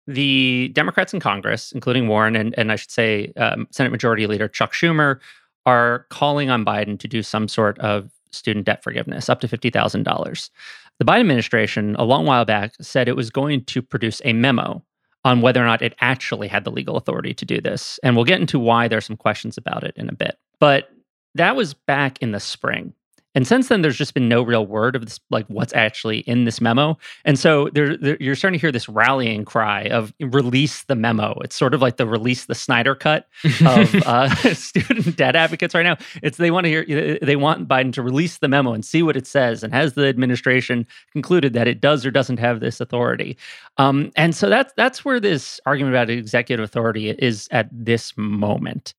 the 0.07 0.71
Democrats 0.75 1.15
in 1.15 1.21
Congress, 1.21 1.73
including 1.73 2.07
Warren 2.07 2.37
and 2.37 2.55
and 2.59 2.71
I 2.71 2.77
should 2.77 2.91
say 2.91 3.33
um, 3.37 3.67
Senate 3.71 3.91
Majority 3.91 4.27
Leader 4.27 4.49
Chuck 4.49 4.75
Schumer, 4.75 5.19
are 5.65 6.07
calling 6.11 6.51
on 6.51 6.65
Biden 6.65 6.99
to 6.99 7.09
do 7.09 7.23
some 7.23 7.49
sort 7.49 7.79
of 7.79 8.11
student 8.33 8.67
debt 8.67 8.83
forgiveness 8.83 9.29
up 9.29 9.41
to 9.41 9.49
$50,000. 9.49 10.51
The 10.99 11.05
Biden 11.05 11.21
administration, 11.21 11.97
a 11.99 12.05
long 12.05 12.27
while 12.27 12.45
back, 12.45 12.75
said 12.81 13.09
it 13.09 13.17
was 13.17 13.31
going 13.31 13.65
to 13.65 13.83
produce 13.83 14.21
a 14.25 14.33
memo 14.33 14.85
on 15.25 15.41
whether 15.41 15.63
or 15.63 15.67
not 15.67 15.83
it 15.83 15.95
actually 16.01 16.49
had 16.49 16.65
the 16.65 16.71
legal 16.71 16.97
authority 16.97 17.35
to 17.35 17.45
do 17.45 17.61
this. 17.61 17.99
And 18.03 18.17
we'll 18.17 18.25
get 18.25 18.41
into 18.41 18.59
why 18.59 18.89
there's 18.89 19.07
some 19.07 19.17
questions 19.17 19.59
about 19.59 19.85
it 19.85 19.95
in 19.97 20.09
a 20.09 20.15
bit. 20.15 20.37
But 20.59 20.91
that 21.35 21.57
was 21.57 21.75
back 21.75 22.21
in 22.21 22.33
the 22.33 22.41
spring. 22.41 22.95
And 23.35 23.47
since 23.47 23.69
then, 23.69 23.83
there's 23.83 23.97
just 23.97 24.15
been 24.15 24.29
no 24.29 24.43
real 24.43 24.67
word 24.67 24.97
of 24.97 25.05
this, 25.05 25.21
like 25.31 25.47
what's 25.47 25.73
actually 25.73 26.19
in 26.21 26.45
this 26.45 26.61
memo. 26.61 26.99
And 27.25 27.39
so 27.39 27.69
there, 27.73 27.97
there, 27.97 28.17
you're 28.19 28.35
starting 28.35 28.59
to 28.59 28.61
hear 28.61 28.73
this 28.73 28.89
rallying 28.89 29.45
cry 29.45 29.83
of 29.85 30.13
release 30.21 30.83
the 30.85 30.97
memo. 30.97 31.39
It's 31.45 31.55
sort 31.55 31.73
of 31.73 31.81
like 31.81 31.97
the 31.97 32.07
release 32.07 32.47
the 32.47 32.55
Snyder 32.55 32.95
cut 32.95 33.29
of 33.65 33.95
uh, 34.07 34.29
student 34.55 35.17
debt 35.17 35.37
advocates 35.37 35.75
right 35.75 35.85
now. 35.85 35.97
It's 36.23 36.39
they 36.39 36.51
want 36.51 36.65
to 36.65 36.71
hear 36.71 37.19
they 37.23 37.37
want 37.37 37.69
Biden 37.69 37.93
to 37.95 38.03
release 38.03 38.39
the 38.39 38.49
memo 38.49 38.73
and 38.73 38.85
see 38.85 39.03
what 39.03 39.17
it 39.17 39.27
says. 39.27 39.63
And 39.63 39.73
has 39.73 39.95
the 39.95 40.07
administration 40.07 40.87
concluded 41.13 41.53
that 41.53 41.69
it 41.69 41.81
does 41.81 42.05
or 42.05 42.11
doesn't 42.11 42.39
have 42.39 42.61
this 42.61 42.81
authority? 42.81 43.37
Um, 43.77 44.11
and 44.17 44.35
so 44.35 44.49
that's 44.49 44.73
that's 44.77 45.05
where 45.05 45.21
this 45.21 45.61
argument 45.67 45.95
about 45.95 46.11
executive 46.11 46.65
authority 46.65 47.11
is 47.11 47.49
at 47.53 47.69
this 47.73 48.13
moment. 48.17 48.95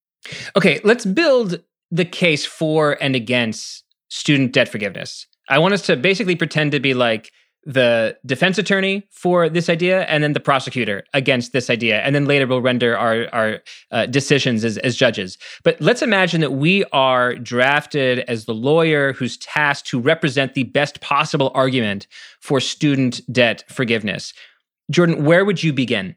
Okay, 0.56 0.80
let's 0.84 1.04
build 1.04 1.60
the 1.90 2.04
case 2.04 2.46
for 2.46 2.96
and 3.02 3.14
against 3.14 3.84
student 4.12 4.52
debt 4.52 4.68
forgiveness. 4.68 5.26
I 5.48 5.58
want 5.58 5.72
us 5.72 5.80
to 5.86 5.96
basically 5.96 6.36
pretend 6.36 6.70
to 6.72 6.80
be 6.80 6.92
like 6.92 7.32
the 7.64 8.14
defense 8.26 8.58
attorney 8.58 9.08
for 9.10 9.48
this 9.48 9.70
idea 9.70 10.02
and 10.02 10.22
then 10.22 10.34
the 10.34 10.40
prosecutor 10.40 11.04
against 11.14 11.52
this 11.52 11.70
idea 11.70 12.02
and 12.02 12.14
then 12.14 12.26
later 12.26 12.46
we'll 12.46 12.60
render 12.60 12.98
our, 12.98 13.26
our 13.32 13.60
uh, 13.90 14.04
decisions 14.04 14.64
as, 14.64 14.76
as 14.78 14.96
judges. 14.96 15.38
But 15.64 15.80
let's 15.80 16.02
imagine 16.02 16.42
that 16.42 16.52
we 16.52 16.84
are 16.92 17.36
drafted 17.36 18.18
as 18.28 18.44
the 18.44 18.54
lawyer 18.54 19.14
who's 19.14 19.38
tasked 19.38 19.88
to 19.88 20.00
represent 20.00 20.52
the 20.52 20.64
best 20.64 21.00
possible 21.00 21.50
argument 21.54 22.06
for 22.40 22.60
student 22.60 23.20
debt 23.32 23.64
forgiveness. 23.70 24.34
Jordan 24.90 25.24
where 25.24 25.44
would 25.44 25.62
you 25.62 25.72
begin 25.72 26.16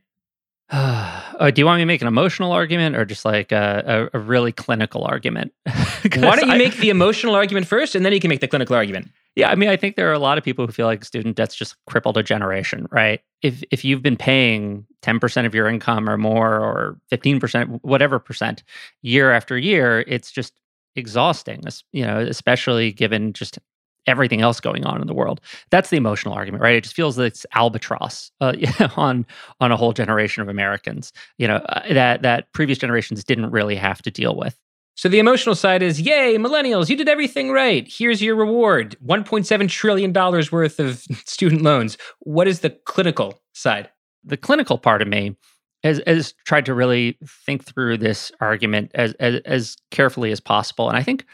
uh, 0.70 1.52
do 1.52 1.62
you 1.62 1.66
want 1.66 1.78
me 1.80 1.82
to 1.82 1.86
make 1.86 2.02
an 2.02 2.08
emotional 2.08 2.52
argument 2.52 2.96
or 2.96 3.06
just 3.06 3.26
like 3.26 3.52
a, 3.52 4.10
a, 4.14 4.18
a 4.18 4.20
really 4.20 4.52
clinical 4.52 5.04
argument? 5.04 5.54
Why 5.66 6.36
don't 6.36 6.48
you 6.48 6.54
I, 6.54 6.58
make 6.58 6.78
the 6.78 6.90
emotional 6.90 7.36
argument 7.36 7.68
first 7.68 7.96
and 7.96 8.06
then 8.06 8.14
you 8.14 8.20
can 8.20 8.30
make 8.30 8.42
the 8.42 8.48
clinical 8.48 8.76
argument? 8.76 9.10
Yeah, 9.36 9.50
I 9.50 9.56
mean, 9.56 9.68
I 9.68 9.76
think 9.76 9.98
there 9.98 10.10
are 10.10 10.14
a 10.14 10.20
lot 10.20 10.38
of 10.38 10.46
people 10.46 10.66
who 10.66 10.72
feel 10.72 10.86
like 10.86 11.04
student 11.04 11.36
debt's 11.36 11.56
just 11.56 11.76
crippled 11.88 12.18
a 12.18 12.24
generation, 12.24 12.88
right? 12.90 13.22
If 13.42 13.64
if 13.70 13.84
you've 13.84 14.02
been 14.02 14.16
paying 14.16 14.86
10% 15.02 15.46
of 15.46 15.54
your 15.54 15.68
income 15.68 16.10
or 16.10 16.18
more 16.18 16.56
or 16.56 16.98
15%, 17.12 17.82
whatever 17.84 18.18
percent 18.18 18.64
year 19.02 19.32
after 19.32 19.58
year, 19.58 20.06
it's 20.08 20.32
just 20.32 20.54
exhausting, 20.96 21.62
you 21.92 22.06
know, 22.06 22.20
especially 22.20 22.94
given 22.94 23.34
just 23.34 23.60
everything 24.08 24.42
else 24.42 24.60
going 24.60 24.86
on 24.86 25.02
in 25.02 25.08
the 25.08 25.14
world. 25.14 25.42
That's 25.72 25.90
the 25.90 25.98
emotional 25.98 26.34
argument, 26.34 26.62
right? 26.62 26.76
It 26.76 26.84
just 26.84 26.96
feels 26.96 27.18
like 27.18 27.28
it's 27.28 27.46
albatross 27.54 28.32
uh, 28.42 28.54
on 28.96 29.26
on 29.60 29.72
a 29.72 29.78
whole 29.78 29.94
generation 29.94 30.42
of 30.42 30.50
Americans, 30.50 31.12
you 31.38 31.48
know, 31.48 31.58
uh, 31.58 31.94
that 31.94 32.22
that 32.22 32.52
previous 32.54 32.78
generations 32.78 33.24
didn't 33.24 33.52
really 33.52 33.76
have 33.76 34.02
to 34.04 34.12
deal 34.12 34.36
with. 34.36 34.58
So 34.98 35.10
the 35.10 35.20
emotional 35.20 35.56
side 35.56 35.84
is, 35.84 36.00
yay, 36.00 36.38
millennials, 36.38 36.88
you 36.88 36.96
did 36.96 37.10
everything 37.10 37.52
right. 37.52 37.86
Here's 37.86 38.22
your 38.22 38.36
reward: 38.36 38.96
1.7 39.06 39.70
trillion 39.70 40.12
dollars 40.12 40.52
worth 40.52 40.80
of 40.80 41.00
student 41.26 41.62
loans. 41.62 41.98
What 42.20 42.48
is 42.48 42.62
the 42.62 42.70
clinical 42.70 43.42
side? 43.54 43.90
The 44.24 44.38
clinical 44.38 44.78
part 44.78 45.02
of 45.02 45.08
me 45.08 45.36
has, 45.84 46.02
has 46.08 46.34
tried 46.46 46.66
to 46.66 46.74
really 46.74 47.18
think 47.46 47.64
through 47.64 47.98
this 47.98 48.32
argument 48.40 48.92
as, 48.96 49.14
as 49.16 49.42
as 49.46 49.78
carefully 49.92 50.32
as 50.32 50.40
possible, 50.40 50.88
and 50.88 50.98
I 50.98 51.04
think 51.04 51.26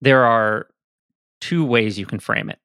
there 0.00 0.24
are 0.24 0.68
two 1.44 1.62
ways 1.62 1.98
you 1.98 2.06
can 2.06 2.18
frame 2.18 2.48
it. 2.48 2.58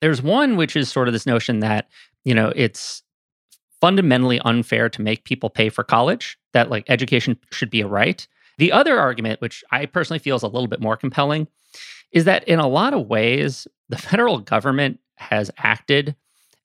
There's 0.00 0.22
one 0.22 0.56
which 0.56 0.76
is 0.76 0.88
sort 0.88 1.08
of 1.08 1.12
this 1.12 1.26
notion 1.26 1.58
that, 1.58 1.88
you 2.22 2.32
know, 2.32 2.52
it's 2.54 3.02
fundamentally 3.80 4.40
unfair 4.44 4.88
to 4.88 5.02
make 5.02 5.24
people 5.24 5.50
pay 5.50 5.68
for 5.68 5.82
college, 5.82 6.38
that 6.52 6.70
like 6.70 6.88
education 6.88 7.36
should 7.50 7.68
be 7.68 7.80
a 7.80 7.88
right. 7.88 8.28
The 8.58 8.70
other 8.70 8.96
argument, 8.96 9.40
which 9.40 9.64
I 9.72 9.86
personally 9.86 10.20
feel 10.20 10.36
is 10.36 10.44
a 10.44 10.48
little 10.48 10.68
bit 10.68 10.80
more 10.80 10.96
compelling, 10.96 11.48
is 12.12 12.26
that 12.26 12.46
in 12.46 12.60
a 12.60 12.68
lot 12.68 12.94
of 12.94 13.08
ways, 13.08 13.66
the 13.88 13.98
federal 13.98 14.38
government 14.38 15.00
has 15.16 15.50
acted 15.58 16.14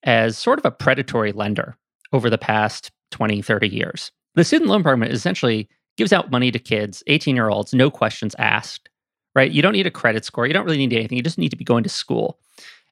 as 0.04 0.38
sort 0.38 0.60
of 0.60 0.66
a 0.66 0.72
predatory 0.72 1.32
lender 1.32 1.76
over 2.14 2.30
the 2.30 2.38
past 2.38 2.92
20, 3.12 3.42
30 3.42 3.68
years. 3.68 4.12
The 4.36 4.44
student 4.44 4.70
loan 4.70 4.84
program 4.84 5.10
essentially 5.10 5.68
gives 5.98 6.14
out 6.14 6.30
money 6.30 6.52
to 6.52 6.60
kids, 6.60 7.02
18 7.08 7.36
year 7.36 7.50
olds, 7.50 7.74
no 7.74 7.90
questions 7.90 8.36
asked, 8.38 8.90
right? 9.36 9.52
You 9.52 9.62
don't 9.62 9.74
need 9.74 9.88
a 9.88 9.92
credit 9.92 10.26
score. 10.26 10.48
You 10.48 10.54
don't 10.54 10.66
really 10.66 10.78
need 10.78 10.94
anything. 10.94 11.18
You 11.18 11.24
just 11.24 11.38
need 11.38 11.50
to 11.50 11.58
be 11.58 11.66
going 11.66 11.84
to 11.84 11.90
school. 11.90 12.40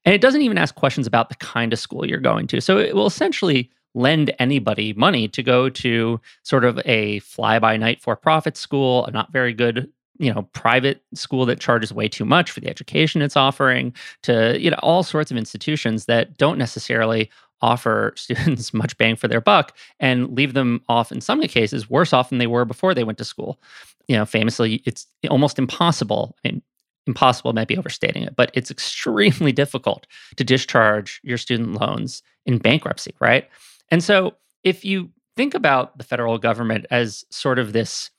And 0.06 0.14
it 0.14 0.22
doesn't 0.22 0.42
even 0.42 0.58
ask 0.58 0.76
questions 0.76 1.08
about 1.08 1.30
the 1.30 1.36
kind 1.36 1.72
of 1.72 1.80
school 1.80 2.06
you're 2.06 2.20
going 2.20 2.48
to. 2.48 2.62
So 2.62 2.78
it 2.78 2.96
will 2.96 3.08
essentially 3.08 3.72
lend 3.96 4.34
anybody 4.40 4.94
money 4.94 5.28
to 5.30 5.44
go 5.44 5.70
to 5.70 6.20
sort 6.44 6.66
of 6.66 6.80
a 6.86 7.20
fly 7.20 7.60
by 7.60 7.78
night 7.78 8.02
for 8.02 8.16
profit 8.16 8.58
school, 8.58 9.06
a 9.06 9.12
not 9.12 9.32
very 9.32 9.54
good 9.54 9.90
you 10.20 10.34
know 10.34 10.44
private 10.54 11.04
school 11.14 11.46
that 11.46 11.60
charges 11.60 11.92
way 11.94 12.08
too 12.08 12.26
much 12.26 12.52
for 12.52 12.60
the 12.60 12.70
education 12.70 13.22
it's 13.22 13.36
offering 13.36 13.94
to 14.22 14.60
you 14.60 14.70
know 14.70 14.78
all 14.84 15.04
sorts 15.04 15.32
of 15.32 15.38
institutions 15.38 16.06
that 16.06 16.38
don't 16.38 16.58
necessarily 16.58 17.30
offer 17.62 18.14
students 18.18 18.74
much 18.74 18.98
bang 18.98 19.16
for 19.16 19.28
their 19.28 19.42
buck 19.42 19.76
and 20.00 20.36
leave 20.36 20.54
them 20.54 20.82
off 20.88 21.12
in 21.12 21.20
some 21.20 21.42
cases 21.42 21.90
worse 21.90 22.14
off 22.14 22.30
than 22.30 22.38
they 22.38 22.48
were 22.48 22.66
before 22.66 22.94
they 22.94 23.04
went 23.04 23.18
to 23.18 23.26
school 23.26 23.60
you 24.08 24.16
know, 24.16 24.26
famously, 24.26 24.82
it's 24.86 25.08
almost 25.30 25.58
impossible. 25.58 26.36
I 26.44 26.50
mean, 26.50 26.62
impossible 27.08 27.54
might 27.54 27.68
be 27.68 27.78
overstating 27.78 28.24
it, 28.24 28.36
but 28.36 28.52
it's 28.54 28.72
extremely 28.72 29.52
difficult 29.64 30.08
to 30.38 30.44
discharge 30.44 31.20
your 31.24 31.38
student 31.38 31.80
loans 31.80 32.24
in 32.46 32.58
bankruptcy, 32.58 33.14
right? 33.20 33.50
And 33.90 34.04
so 34.04 34.36
if 34.64 34.86
you 34.86 35.10
think 35.36 35.54
about 35.54 35.98
the 35.98 36.04
federal 36.04 36.38
government 36.38 36.86
as 36.92 37.26
sort 37.30 37.60
of 37.60 37.74
this, 37.74 38.10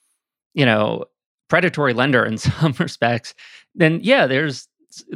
you 0.55 0.67
know, 0.67 1.05
predatory 1.49 1.93
lender 1.93 2.25
in 2.25 2.39
some 2.39 2.75
respects, 2.79 3.35
then 3.75 4.01
yeah, 4.03 4.27
there's 4.27 4.69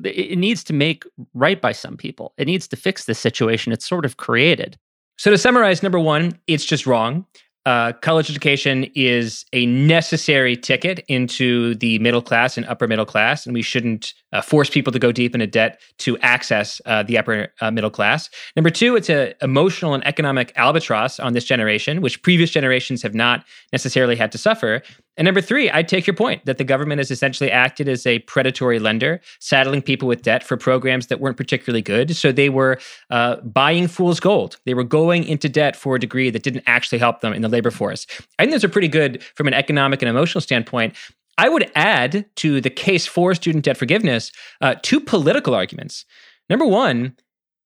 it 0.02 0.36
needs 0.36 0.64
to 0.64 0.72
make 0.72 1.04
right 1.34 1.60
by 1.60 1.70
some 1.70 1.96
people. 1.96 2.34
It 2.36 2.46
needs 2.46 2.66
to 2.66 2.76
fix 2.76 3.04
this 3.04 3.18
situation 3.18 3.72
it's 3.72 3.86
sort 3.86 4.04
of 4.04 4.16
created. 4.16 4.76
So 5.18 5.30
to 5.30 5.38
summarize, 5.38 5.84
number 5.84 6.00
one, 6.00 6.38
it's 6.48 6.64
just 6.64 6.84
wrong 6.84 7.26
uh, 7.68 7.92
college 8.00 8.30
education 8.30 8.90
is 8.94 9.44
a 9.52 9.66
necessary 9.66 10.56
ticket 10.56 11.04
into 11.06 11.74
the 11.74 11.98
middle 11.98 12.22
class 12.22 12.56
and 12.56 12.64
upper 12.64 12.88
middle 12.88 13.04
class, 13.04 13.44
and 13.44 13.52
we 13.52 13.60
shouldn't 13.60 14.14
uh, 14.32 14.40
force 14.40 14.70
people 14.70 14.90
to 14.90 14.98
go 14.98 15.12
deep 15.12 15.34
into 15.34 15.46
debt 15.46 15.78
to 15.98 16.16
access 16.20 16.80
uh, 16.86 17.02
the 17.02 17.18
upper 17.18 17.48
uh, 17.60 17.70
middle 17.70 17.90
class. 17.90 18.30
Number 18.56 18.70
two, 18.70 18.96
it's 18.96 19.10
an 19.10 19.34
emotional 19.42 19.92
and 19.92 20.06
economic 20.06 20.50
albatross 20.56 21.20
on 21.20 21.34
this 21.34 21.44
generation, 21.44 22.00
which 22.00 22.22
previous 22.22 22.48
generations 22.48 23.02
have 23.02 23.14
not 23.14 23.44
necessarily 23.70 24.16
had 24.16 24.32
to 24.32 24.38
suffer. 24.38 24.80
And 25.18 25.24
number 25.24 25.40
three, 25.40 25.68
I 25.70 25.82
take 25.82 26.06
your 26.06 26.14
point 26.14 26.46
that 26.46 26.58
the 26.58 26.64
government 26.64 27.00
has 27.00 27.10
essentially 27.10 27.50
acted 27.50 27.88
as 27.88 28.06
a 28.06 28.20
predatory 28.20 28.78
lender, 28.78 29.20
saddling 29.40 29.82
people 29.82 30.06
with 30.06 30.22
debt 30.22 30.44
for 30.44 30.56
programs 30.56 31.08
that 31.08 31.18
weren't 31.18 31.36
particularly 31.36 31.82
good. 31.82 32.14
So 32.14 32.30
they 32.30 32.48
were 32.48 32.78
uh, 33.10 33.36
buying 33.40 33.88
fool's 33.88 34.20
gold. 34.20 34.58
They 34.64 34.74
were 34.74 34.84
going 34.84 35.24
into 35.24 35.48
debt 35.48 35.74
for 35.74 35.96
a 35.96 36.00
degree 36.00 36.30
that 36.30 36.44
didn't 36.44 36.62
actually 36.66 36.98
help 36.98 37.20
them 37.20 37.32
in 37.32 37.42
the 37.42 37.48
labor 37.48 37.72
force. 37.72 38.06
I 38.38 38.44
think 38.44 38.52
those 38.52 38.62
are 38.62 38.68
pretty 38.68 38.88
good 38.88 39.22
from 39.34 39.48
an 39.48 39.54
economic 39.54 40.02
and 40.02 40.08
emotional 40.08 40.40
standpoint. 40.40 40.94
I 41.36 41.48
would 41.48 41.70
add 41.74 42.24
to 42.36 42.60
the 42.60 42.70
case 42.70 43.06
for 43.06 43.34
student 43.34 43.64
debt 43.64 43.76
forgiveness 43.76 44.30
uh, 44.60 44.76
two 44.82 45.00
political 45.00 45.54
arguments. 45.54 46.04
Number 46.48 46.64
one, 46.64 47.16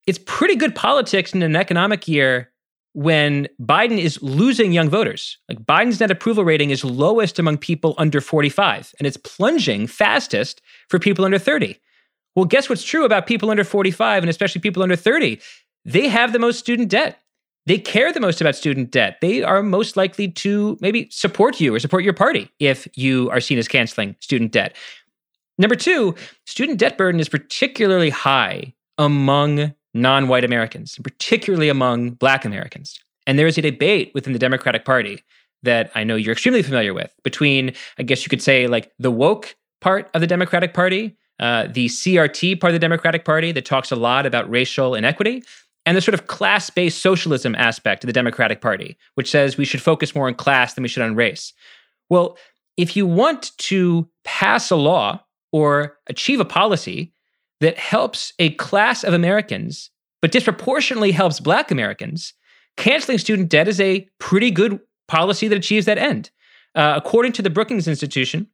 it's 0.06 0.18
pretty 0.24 0.56
good 0.56 0.74
politics 0.74 1.34
in 1.34 1.42
an 1.42 1.54
economic 1.54 2.08
year 2.08 2.51
when 2.94 3.48
Biden 3.60 3.98
is 3.98 4.22
losing 4.22 4.72
young 4.72 4.90
voters. 4.90 5.38
Like 5.48 5.64
Biden's 5.64 6.00
net 6.00 6.10
approval 6.10 6.44
rating 6.44 6.70
is 6.70 6.84
lowest 6.84 7.38
among 7.38 7.58
people 7.58 7.94
under 7.98 8.20
45, 8.20 8.94
and 8.98 9.06
it's 9.06 9.16
plunging 9.16 9.86
fastest 9.86 10.60
for 10.88 10.98
people 10.98 11.24
under 11.24 11.38
30. 11.38 11.78
Well, 12.34 12.44
guess 12.44 12.68
what's 12.68 12.84
true 12.84 13.04
about 13.04 13.26
people 13.26 13.50
under 13.50 13.64
45 13.64 14.22
and 14.22 14.30
especially 14.30 14.60
people 14.60 14.82
under 14.82 14.96
30? 14.96 15.40
They 15.84 16.08
have 16.08 16.32
the 16.32 16.38
most 16.38 16.58
student 16.58 16.88
debt. 16.88 17.18
They 17.66 17.78
care 17.78 18.12
the 18.12 18.20
most 18.20 18.40
about 18.40 18.56
student 18.56 18.90
debt. 18.90 19.18
They 19.20 19.42
are 19.42 19.62
most 19.62 19.96
likely 19.96 20.28
to 20.32 20.76
maybe 20.80 21.08
support 21.10 21.60
you 21.60 21.74
or 21.74 21.78
support 21.78 22.02
your 22.02 22.12
party 22.12 22.50
if 22.58 22.88
you 22.96 23.30
are 23.30 23.40
seen 23.40 23.58
as 23.58 23.68
canceling 23.68 24.16
student 24.20 24.52
debt. 24.52 24.76
Number 25.58 25.76
two, 25.76 26.14
student 26.46 26.78
debt 26.78 26.98
burden 26.98 27.20
is 27.20 27.28
particularly 27.28 28.10
high 28.10 28.74
among 28.98 29.74
non 29.94 30.28
white 30.28 30.44
Americans, 30.44 30.98
particularly 31.02 31.68
among 31.68 32.10
black 32.10 32.44
Americans. 32.44 32.98
And 33.26 33.38
there 33.38 33.46
is 33.46 33.58
a 33.58 33.62
debate 33.62 34.10
within 34.14 34.32
the 34.32 34.38
Democratic 34.38 34.84
Party 34.84 35.22
that 35.62 35.90
I 35.94 36.04
know 36.04 36.16
you're 36.16 36.32
extremely 36.32 36.62
familiar 36.62 36.92
with 36.92 37.14
between, 37.22 37.72
I 37.98 38.02
guess 38.02 38.24
you 38.24 38.28
could 38.28 38.42
say, 38.42 38.66
like 38.66 38.92
the 38.98 39.10
woke 39.10 39.54
part 39.80 40.10
of 40.14 40.20
the 40.20 40.26
Democratic 40.26 40.74
Party, 40.74 41.16
uh, 41.38 41.68
the 41.70 41.86
CRT 41.86 42.60
part 42.60 42.70
of 42.70 42.74
the 42.74 42.78
Democratic 42.84 43.24
Party 43.24 43.52
that 43.52 43.64
talks 43.64 43.92
a 43.92 43.96
lot 43.96 44.26
about 44.26 44.50
racial 44.50 44.94
inequity, 44.94 45.42
and 45.84 45.96
the 45.96 46.00
sort 46.00 46.14
of 46.14 46.26
class 46.26 46.70
based 46.70 47.00
socialism 47.00 47.54
aspect 47.54 48.04
of 48.04 48.06
the 48.06 48.12
Democratic 48.12 48.60
Party, 48.60 48.96
which 49.14 49.30
says 49.30 49.56
we 49.56 49.64
should 49.64 49.82
focus 49.82 50.14
more 50.14 50.26
on 50.26 50.34
class 50.34 50.74
than 50.74 50.82
we 50.82 50.88
should 50.88 51.02
on 51.02 51.14
race. 51.14 51.52
Well, 52.08 52.36
if 52.76 52.96
you 52.96 53.06
want 53.06 53.56
to 53.58 54.08
pass 54.24 54.70
a 54.70 54.76
law 54.76 55.22
or 55.52 55.98
achieve 56.06 56.40
a 56.40 56.44
policy 56.44 57.12
that 57.62 57.78
helps 57.78 58.32
a 58.40 58.50
class 58.54 59.04
of 59.04 59.14
Americans, 59.14 59.90
but 60.20 60.32
disproportionately 60.32 61.12
helps 61.12 61.38
Black 61.38 61.70
Americans, 61.70 62.34
canceling 62.76 63.18
student 63.18 63.48
debt 63.48 63.68
is 63.68 63.80
a 63.80 64.08
pretty 64.18 64.50
good 64.50 64.80
policy 65.06 65.46
that 65.46 65.58
achieves 65.58 65.86
that 65.86 65.96
end. 65.96 66.30
Uh, 66.74 66.94
according 66.96 67.30
to 67.30 67.40
the 67.40 67.50
Brookings 67.50 67.86
Institution, 67.86 68.48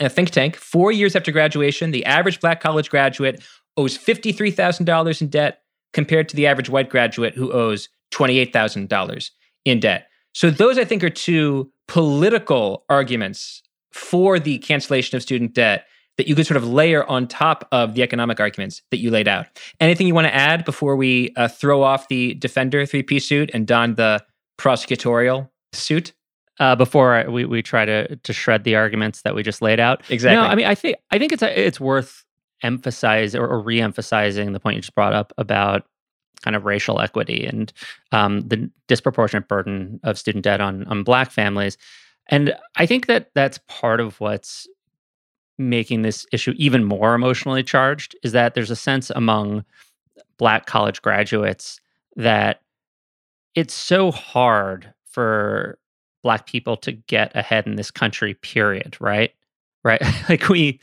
a 0.00 0.08
think 0.08 0.30
tank, 0.30 0.56
four 0.56 0.90
years 0.90 1.14
after 1.14 1.30
graduation, 1.30 1.90
the 1.90 2.06
average 2.06 2.40
Black 2.40 2.60
college 2.60 2.88
graduate 2.88 3.44
owes 3.76 3.98
$53,000 3.98 5.20
in 5.20 5.28
debt 5.28 5.60
compared 5.92 6.28
to 6.30 6.36
the 6.36 6.46
average 6.46 6.70
white 6.70 6.88
graduate 6.88 7.34
who 7.34 7.52
owes 7.52 7.90
$28,000 8.12 9.30
in 9.66 9.80
debt. 9.80 10.08
So, 10.32 10.50
those 10.50 10.78
I 10.78 10.84
think 10.84 11.04
are 11.04 11.10
two 11.10 11.70
political 11.86 12.84
arguments 12.88 13.62
for 13.92 14.38
the 14.38 14.58
cancellation 14.58 15.16
of 15.16 15.22
student 15.22 15.52
debt 15.52 15.84
that 16.18 16.26
you 16.26 16.34
could 16.34 16.46
sort 16.46 16.56
of 16.56 16.68
layer 16.68 17.08
on 17.08 17.26
top 17.26 17.66
of 17.72 17.94
the 17.94 18.02
economic 18.02 18.40
arguments 18.40 18.82
that 18.90 18.98
you 18.98 19.10
laid 19.10 19.28
out. 19.28 19.46
Anything 19.80 20.06
you 20.06 20.14
want 20.14 20.26
to 20.26 20.34
add 20.34 20.64
before 20.64 20.96
we 20.96 21.32
uh, 21.36 21.48
throw 21.48 21.82
off 21.82 22.08
the 22.08 22.34
defender 22.34 22.84
three 22.84 23.04
piece 23.04 23.26
suit 23.26 23.50
and 23.54 23.66
don 23.66 23.94
the 23.94 24.22
prosecutorial 24.58 25.48
suit? 25.72 26.12
Uh, 26.60 26.74
before 26.74 27.24
we, 27.30 27.44
we 27.44 27.62
try 27.62 27.84
to 27.84 28.16
to 28.16 28.32
shred 28.32 28.64
the 28.64 28.74
arguments 28.74 29.22
that 29.22 29.32
we 29.32 29.44
just 29.44 29.62
laid 29.62 29.78
out. 29.78 30.02
Exactly. 30.10 30.36
No, 30.36 30.42
I 30.42 30.56
mean 30.56 30.66
I 30.66 30.74
think 30.74 30.96
I 31.12 31.18
think 31.18 31.32
it's 31.32 31.42
it's 31.42 31.78
worth 31.78 32.24
emphasize 32.64 33.36
or, 33.36 33.46
or 33.46 33.60
re-emphasizing 33.60 34.52
the 34.52 34.58
point 34.58 34.74
you 34.74 34.82
just 34.82 34.96
brought 34.96 35.12
up 35.12 35.32
about 35.38 35.86
kind 36.42 36.56
of 36.56 36.64
racial 36.64 37.00
equity 37.00 37.46
and 37.46 37.72
um, 38.10 38.40
the 38.40 38.68
disproportionate 38.88 39.46
burden 39.46 40.00
of 40.02 40.18
student 40.18 40.42
debt 40.42 40.60
on 40.60 40.82
on 40.88 41.04
Black 41.04 41.30
families. 41.30 41.78
And 42.28 42.54
I 42.74 42.86
think 42.86 43.06
that 43.06 43.30
that's 43.36 43.60
part 43.68 44.00
of 44.00 44.18
what's 44.20 44.66
making 45.58 46.02
this 46.02 46.26
issue 46.32 46.54
even 46.56 46.84
more 46.84 47.14
emotionally 47.14 47.62
charged 47.62 48.16
is 48.22 48.32
that 48.32 48.54
there's 48.54 48.70
a 48.70 48.76
sense 48.76 49.10
among 49.10 49.64
black 50.38 50.66
college 50.66 51.02
graduates 51.02 51.80
that 52.16 52.62
it's 53.54 53.74
so 53.74 54.12
hard 54.12 54.92
for 55.04 55.78
black 56.22 56.46
people 56.46 56.76
to 56.76 56.92
get 56.92 57.34
ahead 57.34 57.66
in 57.66 57.76
this 57.76 57.90
country 57.90 58.34
period 58.34 58.96
right? 59.00 59.32
Right? 59.84 60.02
Like 60.28 60.48
we 60.48 60.78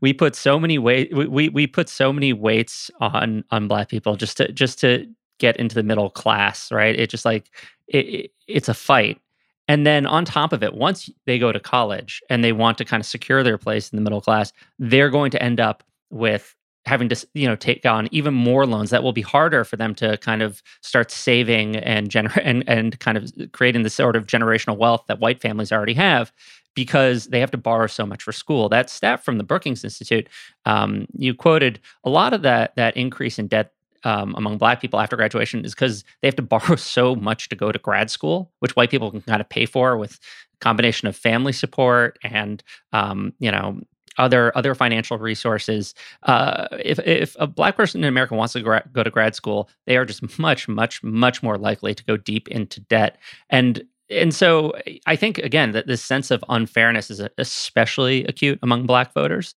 we 0.00 0.12
put 0.12 0.36
so 0.36 0.60
many 0.60 0.78
weight 0.78 1.14
we 1.14 1.48
we 1.48 1.66
put 1.66 1.88
so 1.88 2.12
many 2.12 2.32
weights 2.32 2.90
on 3.00 3.44
on 3.50 3.68
black 3.68 3.88
people 3.88 4.16
just 4.16 4.36
to 4.36 4.52
just 4.52 4.78
to 4.80 5.06
get 5.38 5.56
into 5.56 5.74
the 5.74 5.82
middle 5.82 6.10
class 6.10 6.70
right? 6.70 6.98
It 6.98 7.10
just 7.10 7.24
like 7.24 7.50
it, 7.88 8.06
it, 8.06 8.32
it's 8.46 8.68
a 8.68 8.74
fight 8.74 9.20
and 9.70 9.86
then 9.86 10.04
on 10.04 10.24
top 10.24 10.52
of 10.52 10.64
it, 10.64 10.74
once 10.74 11.08
they 11.26 11.38
go 11.38 11.52
to 11.52 11.60
college 11.60 12.20
and 12.28 12.42
they 12.42 12.50
want 12.50 12.76
to 12.78 12.84
kind 12.84 13.00
of 13.00 13.06
secure 13.06 13.44
their 13.44 13.56
place 13.56 13.88
in 13.90 13.96
the 13.96 14.02
middle 14.02 14.20
class, 14.20 14.52
they're 14.80 15.10
going 15.10 15.30
to 15.30 15.40
end 15.40 15.60
up 15.60 15.84
with 16.10 16.56
having 16.86 17.08
to 17.08 17.26
you 17.34 17.46
know 17.46 17.54
take 17.54 17.86
on 17.86 18.08
even 18.10 18.34
more 18.34 18.66
loans 18.66 18.90
that 18.90 19.04
will 19.04 19.12
be 19.12 19.20
harder 19.20 19.62
for 19.62 19.76
them 19.76 19.94
to 19.94 20.16
kind 20.16 20.42
of 20.42 20.60
start 20.80 21.12
saving 21.12 21.76
and 21.76 22.10
generate 22.10 22.44
and, 22.44 22.68
and 22.68 22.98
kind 22.98 23.16
of 23.16 23.32
creating 23.52 23.84
the 23.84 23.90
sort 23.90 24.16
of 24.16 24.26
generational 24.26 24.76
wealth 24.76 25.04
that 25.06 25.20
white 25.20 25.40
families 25.40 25.70
already 25.70 25.94
have 25.94 26.32
because 26.74 27.26
they 27.26 27.38
have 27.38 27.52
to 27.52 27.56
borrow 27.56 27.86
so 27.86 28.04
much 28.04 28.24
for 28.24 28.32
school. 28.32 28.68
That 28.68 28.90
stat 28.90 29.24
from 29.24 29.38
the 29.38 29.44
Brookings 29.44 29.84
Institute, 29.84 30.28
um, 30.66 31.06
you 31.16 31.32
quoted 31.32 31.78
a 32.02 32.10
lot 32.10 32.32
of 32.32 32.42
that 32.42 32.74
that 32.74 32.96
increase 32.96 33.38
in 33.38 33.46
debt 33.46 33.72
um, 34.04 34.34
among 34.36 34.58
black 34.58 34.80
people 34.80 35.00
after 35.00 35.16
graduation 35.16 35.64
is 35.64 35.74
because 35.74 36.04
they 36.20 36.28
have 36.28 36.36
to 36.36 36.42
borrow 36.54 36.76
so 36.76 37.14
much 37.14 37.48
to 37.48 37.56
go 37.56 37.72
to 37.72 37.78
grad 37.78 38.10
school, 38.10 38.52
which 38.60 38.76
white 38.76 38.90
people 38.90 39.10
can 39.10 39.22
kind 39.22 39.40
of 39.40 39.48
pay 39.48 39.66
for 39.66 39.96
with 39.96 40.18
combination 40.60 41.08
of 41.08 41.16
family 41.16 41.52
support 41.52 42.18
and 42.22 42.62
um, 42.92 43.32
you 43.38 43.50
know 43.50 43.80
other 44.18 44.56
other 44.56 44.74
financial 44.74 45.18
resources. 45.18 45.94
Uh, 46.24 46.68
if 46.84 46.98
if 47.00 47.36
a 47.38 47.46
black 47.46 47.76
person 47.76 48.02
in 48.02 48.08
America 48.08 48.34
wants 48.34 48.52
to 48.52 48.60
gra- 48.60 48.88
go 48.92 49.02
to 49.02 49.10
grad 49.10 49.34
school, 49.34 49.68
they 49.86 49.96
are 49.96 50.04
just 50.04 50.38
much 50.38 50.68
much 50.68 51.02
much 51.02 51.42
more 51.42 51.58
likely 51.58 51.94
to 51.94 52.04
go 52.04 52.16
deep 52.16 52.48
into 52.48 52.80
debt 52.80 53.18
and. 53.48 53.82
And 54.12 54.34
so 54.34 54.72
I 55.06 55.14
think 55.14 55.38
again 55.38 55.70
that 55.70 55.86
this 55.86 56.02
sense 56.02 56.32
of 56.32 56.42
unfairness 56.48 57.12
is 57.12 57.22
especially 57.38 58.24
acute 58.24 58.58
among 58.60 58.84
black 58.84 59.14
voters. 59.14 59.54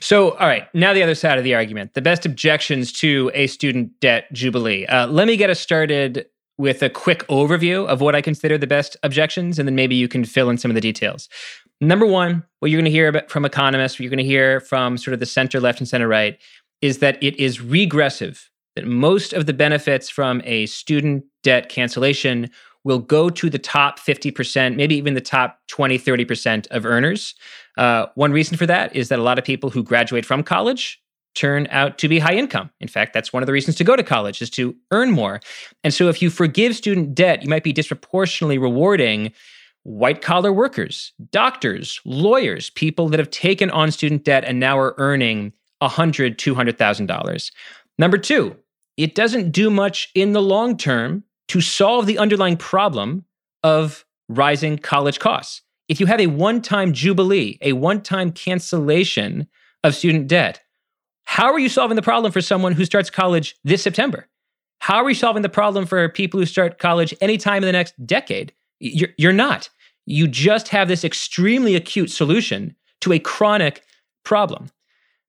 So, 0.00 0.32
all 0.32 0.46
right, 0.46 0.72
now 0.74 0.92
the 0.92 1.02
other 1.02 1.14
side 1.14 1.38
of 1.38 1.44
the 1.44 1.54
argument 1.54 1.94
the 1.94 2.02
best 2.02 2.26
objections 2.26 2.92
to 2.92 3.30
a 3.34 3.46
student 3.46 3.98
debt 4.00 4.32
jubilee. 4.32 4.86
Uh, 4.86 5.06
let 5.06 5.26
me 5.26 5.36
get 5.36 5.50
us 5.50 5.60
started 5.60 6.26
with 6.58 6.82
a 6.82 6.90
quick 6.90 7.26
overview 7.28 7.86
of 7.86 8.00
what 8.00 8.14
I 8.14 8.20
consider 8.20 8.58
the 8.58 8.66
best 8.66 8.96
objections, 9.02 9.58
and 9.58 9.66
then 9.66 9.74
maybe 9.74 9.96
you 9.96 10.08
can 10.08 10.24
fill 10.24 10.50
in 10.50 10.58
some 10.58 10.70
of 10.70 10.74
the 10.74 10.80
details. 10.80 11.28
Number 11.80 12.06
one, 12.06 12.44
what 12.60 12.70
you're 12.70 12.80
going 12.80 12.84
to 12.84 12.90
hear 12.90 13.24
from 13.28 13.44
economists, 13.44 13.94
what 13.94 14.04
you're 14.04 14.10
going 14.10 14.18
to 14.18 14.24
hear 14.24 14.60
from 14.60 14.96
sort 14.96 15.14
of 15.14 15.20
the 15.20 15.26
center 15.26 15.58
left 15.58 15.80
and 15.80 15.88
center 15.88 16.06
right, 16.06 16.38
is 16.80 16.98
that 16.98 17.20
it 17.22 17.36
is 17.40 17.60
regressive, 17.60 18.50
that 18.76 18.86
most 18.86 19.32
of 19.32 19.46
the 19.46 19.52
benefits 19.52 20.08
from 20.08 20.42
a 20.44 20.66
student 20.66 21.24
debt 21.42 21.68
cancellation 21.68 22.50
will 22.84 22.98
go 22.98 23.30
to 23.30 23.48
the 23.48 23.58
top 23.58 23.98
50%, 23.98 24.76
maybe 24.76 24.96
even 24.96 25.14
the 25.14 25.20
top 25.20 25.58
20, 25.68 25.98
30% 25.98 26.66
of 26.68 26.84
earners. 26.84 27.34
Uh, 27.78 28.06
one 28.14 28.32
reason 28.32 28.56
for 28.56 28.66
that 28.66 28.94
is 28.94 29.08
that 29.08 29.18
a 29.18 29.22
lot 29.22 29.38
of 29.38 29.44
people 29.44 29.70
who 29.70 29.82
graduate 29.82 30.26
from 30.26 30.42
college 30.42 31.00
turn 31.34 31.66
out 31.70 31.98
to 31.98 32.08
be 32.08 32.18
high 32.18 32.34
income. 32.34 32.70
In 32.80 32.88
fact, 32.88 33.14
that's 33.14 33.32
one 33.32 33.42
of 33.42 33.46
the 33.46 33.52
reasons 33.52 33.76
to 33.76 33.84
go 33.84 33.96
to 33.96 34.02
college 34.02 34.42
is 34.42 34.50
to 34.50 34.76
earn 34.90 35.10
more. 35.10 35.40
And 35.82 35.94
so 35.94 36.08
if 36.08 36.20
you 36.20 36.28
forgive 36.28 36.76
student 36.76 37.14
debt, 37.14 37.42
you 37.42 37.48
might 37.48 37.64
be 37.64 37.72
disproportionately 37.72 38.58
rewarding 38.58 39.32
white 39.84 40.20
collar 40.20 40.52
workers, 40.52 41.12
doctors, 41.30 42.00
lawyers, 42.04 42.70
people 42.70 43.08
that 43.08 43.18
have 43.18 43.30
taken 43.30 43.70
on 43.70 43.90
student 43.90 44.24
debt 44.24 44.44
and 44.44 44.60
now 44.60 44.78
are 44.78 44.94
earning 44.98 45.52
$100,000, 45.82 46.36
$200,000. 46.36 47.50
Number 47.98 48.18
two, 48.18 48.56
it 48.96 49.14
doesn't 49.14 49.50
do 49.50 49.70
much 49.70 50.10
in 50.14 50.32
the 50.32 50.42
long 50.42 50.76
term 50.76 51.24
to 51.52 51.60
solve 51.60 52.06
the 52.06 52.16
underlying 52.16 52.56
problem 52.56 53.26
of 53.62 54.06
rising 54.30 54.78
college 54.78 55.18
costs. 55.18 55.60
If 55.86 56.00
you 56.00 56.06
have 56.06 56.18
a 56.18 56.26
one 56.28 56.62
time 56.62 56.94
jubilee, 56.94 57.58
a 57.60 57.74
one 57.74 58.00
time 58.00 58.32
cancellation 58.32 59.46
of 59.84 59.94
student 59.94 60.28
debt, 60.28 60.62
how 61.24 61.52
are 61.52 61.58
you 61.58 61.68
solving 61.68 61.96
the 61.96 62.00
problem 62.00 62.32
for 62.32 62.40
someone 62.40 62.72
who 62.72 62.86
starts 62.86 63.10
college 63.10 63.54
this 63.64 63.82
September? 63.82 64.30
How 64.78 65.04
are 65.04 65.10
you 65.10 65.14
solving 65.14 65.42
the 65.42 65.50
problem 65.50 65.84
for 65.84 66.08
people 66.08 66.40
who 66.40 66.46
start 66.46 66.78
college 66.78 67.14
anytime 67.20 67.58
in 67.58 67.66
the 67.66 67.72
next 67.72 67.92
decade? 68.06 68.54
You're, 68.80 69.10
you're 69.18 69.34
not. 69.34 69.68
You 70.06 70.28
just 70.28 70.68
have 70.68 70.88
this 70.88 71.04
extremely 71.04 71.74
acute 71.74 72.10
solution 72.10 72.76
to 73.02 73.12
a 73.12 73.18
chronic 73.18 73.82
problem. 74.24 74.70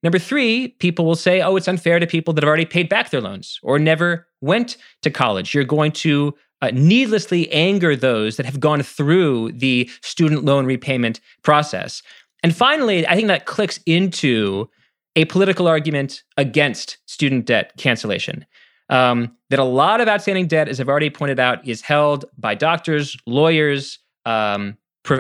Number 0.03 0.19
three, 0.19 0.69
people 0.79 1.05
will 1.05 1.15
say, 1.15 1.41
oh, 1.41 1.55
it's 1.55 1.67
unfair 1.67 1.99
to 1.99 2.05
people 2.05 2.33
that 2.33 2.43
have 2.43 2.47
already 2.47 2.65
paid 2.65 2.89
back 2.89 3.09
their 3.09 3.21
loans 3.21 3.59
or 3.63 3.79
never 3.79 4.27
went 4.41 4.77
to 5.01 5.09
college. 5.09 5.53
You're 5.53 5.63
going 5.63 5.93
to 5.93 6.35
uh, 6.61 6.71
needlessly 6.73 7.51
anger 7.51 7.95
those 7.95 8.37
that 8.37 8.45
have 8.45 8.59
gone 8.59 8.83
through 8.83 9.53
the 9.53 9.89
student 10.01 10.45
loan 10.45 10.65
repayment 10.65 11.19
process. 11.41 12.01
And 12.43 12.55
finally, 12.55 13.07
I 13.07 13.15
think 13.15 13.27
that 13.29 13.45
clicks 13.45 13.79
into 13.85 14.69
a 15.15 15.25
political 15.25 15.67
argument 15.67 16.23
against 16.37 16.97
student 17.05 17.45
debt 17.45 17.73
cancellation. 17.77 18.45
Um, 18.89 19.35
that 19.49 19.59
a 19.59 19.63
lot 19.63 20.01
of 20.01 20.07
outstanding 20.07 20.47
debt, 20.47 20.67
as 20.67 20.79
I've 20.79 20.89
already 20.89 21.09
pointed 21.09 21.39
out, 21.39 21.65
is 21.67 21.81
held 21.81 22.25
by 22.37 22.55
doctors, 22.55 23.15
lawyers, 23.25 23.99
um, 24.25 24.77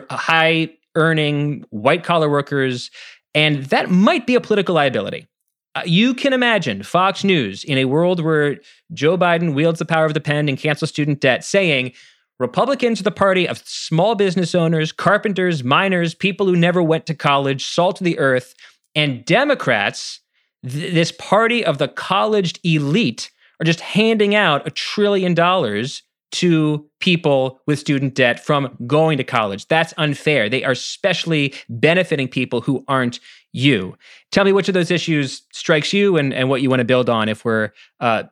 high 0.09 0.69
earning 0.95 1.65
white 1.69 2.03
collar 2.03 2.29
workers, 2.29 2.91
and 3.33 3.65
that 3.65 3.89
might 3.89 4.27
be 4.27 4.35
a 4.35 4.41
political 4.41 4.75
liability. 4.75 5.27
Uh, 5.75 5.81
you 5.85 6.13
can 6.13 6.33
imagine 6.33 6.83
Fox 6.83 7.23
News 7.23 7.63
in 7.63 7.77
a 7.77 7.85
world 7.85 8.23
where 8.23 8.57
Joe 8.93 9.17
Biden 9.17 9.55
wields 9.55 9.79
the 9.79 9.85
power 9.85 10.05
of 10.05 10.13
the 10.13 10.21
pen 10.21 10.47
and 10.47 10.57
cancels 10.57 10.91
student 10.91 11.19
debt 11.19 11.43
saying, 11.43 11.93
Republicans 12.39 12.99
are 12.99 13.03
the 13.03 13.11
party 13.11 13.47
of 13.47 13.59
small 13.65 14.15
business 14.15 14.53
owners, 14.53 14.91
carpenters, 14.91 15.63
miners, 15.63 16.13
people 16.13 16.45
who 16.45 16.55
never 16.55 16.83
went 16.83 17.05
to 17.05 17.15
college, 17.15 17.65
salt 17.65 18.01
of 18.01 18.05
the 18.05 18.19
earth, 18.19 18.53
and 18.95 19.25
Democrats, 19.25 20.19
th- 20.67 20.93
this 20.93 21.11
party 21.11 21.63
of 21.65 21.77
the 21.77 21.87
colleged 21.87 22.59
elite, 22.63 23.31
are 23.59 23.65
just 23.65 23.79
handing 23.79 24.35
out 24.35 24.67
a 24.67 24.71
trillion 24.71 25.33
dollars 25.33 26.03
to 26.33 26.89
people 26.99 27.61
with 27.67 27.79
student 27.79 28.15
debt 28.15 28.43
from 28.43 28.75
going 28.87 29.17
to 29.17 29.23
college. 29.23 29.67
That's 29.67 29.93
unfair. 29.97 30.49
They 30.49 30.63
are 30.63 30.71
especially 30.71 31.53
benefiting 31.69 32.27
people 32.27 32.61
who 32.61 32.83
aren't 32.87 33.19
you. 33.51 33.95
Tell 34.31 34.43
me 34.43 34.51
which 34.51 34.67
of 34.67 34.73
those 34.73 34.89
issues 34.89 35.43
strikes 35.53 35.93
you 35.93 36.17
and, 36.17 36.33
and 36.33 36.49
what 36.49 36.63
you 36.63 36.69
want 36.71 36.79
to 36.79 36.85
build 36.85 37.07
on 37.07 37.29
if 37.29 37.45
we're 37.45 37.71
uh, 37.99 38.23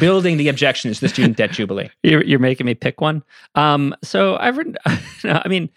building 0.00 0.38
the 0.38 0.48
objections 0.48 0.96
to 0.96 1.00
the 1.02 1.08
student 1.10 1.36
debt 1.36 1.50
jubilee. 1.50 1.90
You're, 2.02 2.24
you're 2.24 2.38
making 2.38 2.64
me 2.64 2.74
pick 2.74 3.00
one. 3.02 3.22
Um, 3.54 3.94
so 4.02 4.36
I've 4.38 4.56
written, 4.56 4.76
I 5.24 5.46
mean, 5.48 5.68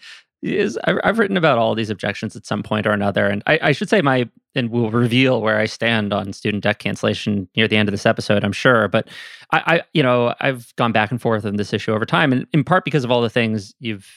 is 0.44 0.78
I've 0.84 1.18
written 1.18 1.36
about 1.36 1.58
all 1.58 1.74
these 1.74 1.90
objections 1.90 2.36
at 2.36 2.44
some 2.44 2.62
point 2.62 2.86
or 2.86 2.90
another, 2.90 3.26
and 3.26 3.42
I, 3.46 3.58
I, 3.62 3.72
should 3.72 3.88
say 3.88 4.02
my 4.02 4.28
and 4.54 4.70
we'll 4.70 4.90
reveal 4.90 5.40
where 5.40 5.58
I 5.58 5.64
stand 5.64 6.12
on 6.12 6.32
student 6.32 6.62
debt 6.62 6.78
cancellation 6.78 7.48
near 7.56 7.66
the 7.66 7.76
end 7.76 7.88
of 7.88 7.92
this 7.92 8.06
episode, 8.06 8.44
I'm 8.44 8.52
sure. 8.52 8.88
But 8.88 9.08
I, 9.52 9.62
I, 9.66 9.82
you 9.94 10.02
know, 10.02 10.34
I've 10.40 10.74
gone 10.76 10.92
back 10.92 11.10
and 11.10 11.20
forth 11.20 11.46
on 11.46 11.56
this 11.56 11.72
issue 11.72 11.92
over 11.92 12.04
time, 12.04 12.32
and 12.32 12.46
in 12.52 12.62
part 12.62 12.84
because 12.84 13.04
of 13.04 13.10
all 13.10 13.22
the 13.22 13.30
things 13.30 13.74
you've 13.80 14.08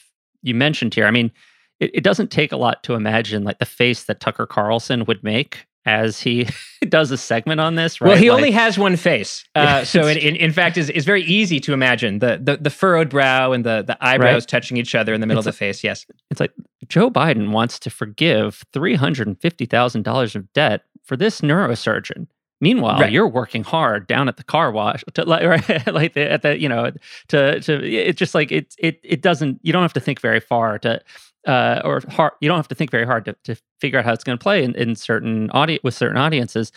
you 0.42 0.54
mentioned 0.54 0.94
here. 0.94 1.06
I 1.06 1.10
mean, 1.10 1.32
it, 1.80 1.90
it 1.94 2.04
doesn't 2.04 2.30
take 2.30 2.52
a 2.52 2.56
lot 2.56 2.82
to 2.84 2.94
imagine 2.94 3.44
like 3.44 3.58
the 3.58 3.64
face 3.64 4.04
that 4.04 4.20
Tucker 4.20 4.46
Carlson 4.46 5.04
would 5.06 5.22
make 5.24 5.66
as 5.88 6.20
he 6.20 6.46
does 6.88 7.10
a 7.10 7.16
segment 7.16 7.60
on 7.60 7.74
this. 7.74 8.00
Right? 8.00 8.08
Well, 8.08 8.16
he 8.18 8.30
like, 8.30 8.36
only 8.36 8.50
has 8.50 8.78
one 8.78 8.96
face, 8.96 9.44
uh, 9.54 9.84
so 9.84 10.06
in, 10.06 10.18
in, 10.18 10.36
in 10.36 10.52
fact, 10.52 10.76
is 10.76 10.90
is 10.90 11.04
very 11.04 11.22
easy 11.22 11.58
to 11.60 11.72
imagine 11.72 12.18
the, 12.18 12.38
the 12.42 12.58
the 12.58 12.70
furrowed 12.70 13.08
brow 13.08 13.52
and 13.52 13.64
the 13.64 13.82
the 13.82 13.96
eyebrows 14.04 14.42
right? 14.42 14.48
touching 14.48 14.76
each 14.76 14.94
other 14.94 15.14
in 15.14 15.20
the 15.20 15.26
middle 15.26 15.40
it's 15.40 15.46
of 15.48 15.54
the 15.54 15.58
face. 15.58 15.82
Yes, 15.82 16.06
it's 16.30 16.40
like 16.40 16.52
Joe 16.88 17.10
Biden 17.10 17.50
wants 17.50 17.78
to 17.80 17.90
forgive 17.90 18.64
three 18.72 18.94
hundred 18.94 19.26
and 19.26 19.40
fifty 19.40 19.66
thousand 19.66 20.02
dollars 20.02 20.36
of 20.36 20.52
debt 20.52 20.82
for 21.04 21.16
this 21.16 21.40
neurosurgeon. 21.40 22.26
Meanwhile, 22.60 23.00
right. 23.00 23.12
you're 23.12 23.28
working 23.28 23.62
hard 23.62 24.08
down 24.08 24.28
at 24.28 24.36
the 24.36 24.42
car 24.42 24.72
wash 24.72 25.04
to 25.14 25.24
like, 25.24 25.44
right, 25.68 25.86
like 25.86 26.14
the, 26.14 26.30
at 26.30 26.42
the 26.42 26.60
you 26.60 26.68
know 26.68 26.90
to 27.28 27.60
to 27.60 27.84
it's 27.84 28.18
just 28.18 28.34
like 28.34 28.52
it 28.52 28.74
it 28.78 29.00
it 29.02 29.22
doesn't 29.22 29.60
you 29.62 29.72
don't 29.72 29.82
have 29.82 29.92
to 29.94 30.00
think 30.00 30.20
very 30.20 30.40
far 30.40 30.78
to 30.80 31.00
uh, 31.48 31.80
or 31.84 32.02
hard, 32.08 32.34
you 32.40 32.48
don't 32.48 32.58
have 32.58 32.68
to 32.68 32.74
think 32.74 32.90
very 32.90 33.06
hard 33.06 33.24
to, 33.24 33.34
to 33.44 33.56
figure 33.80 33.98
out 33.98 34.04
how 34.04 34.12
it's 34.12 34.22
going 34.22 34.38
to 34.38 34.42
play 34.42 34.62
in, 34.62 34.74
in 34.74 34.94
certain 34.94 35.50
audience 35.50 35.82
with 35.82 35.94
certain 35.94 36.18
audiences. 36.18 36.70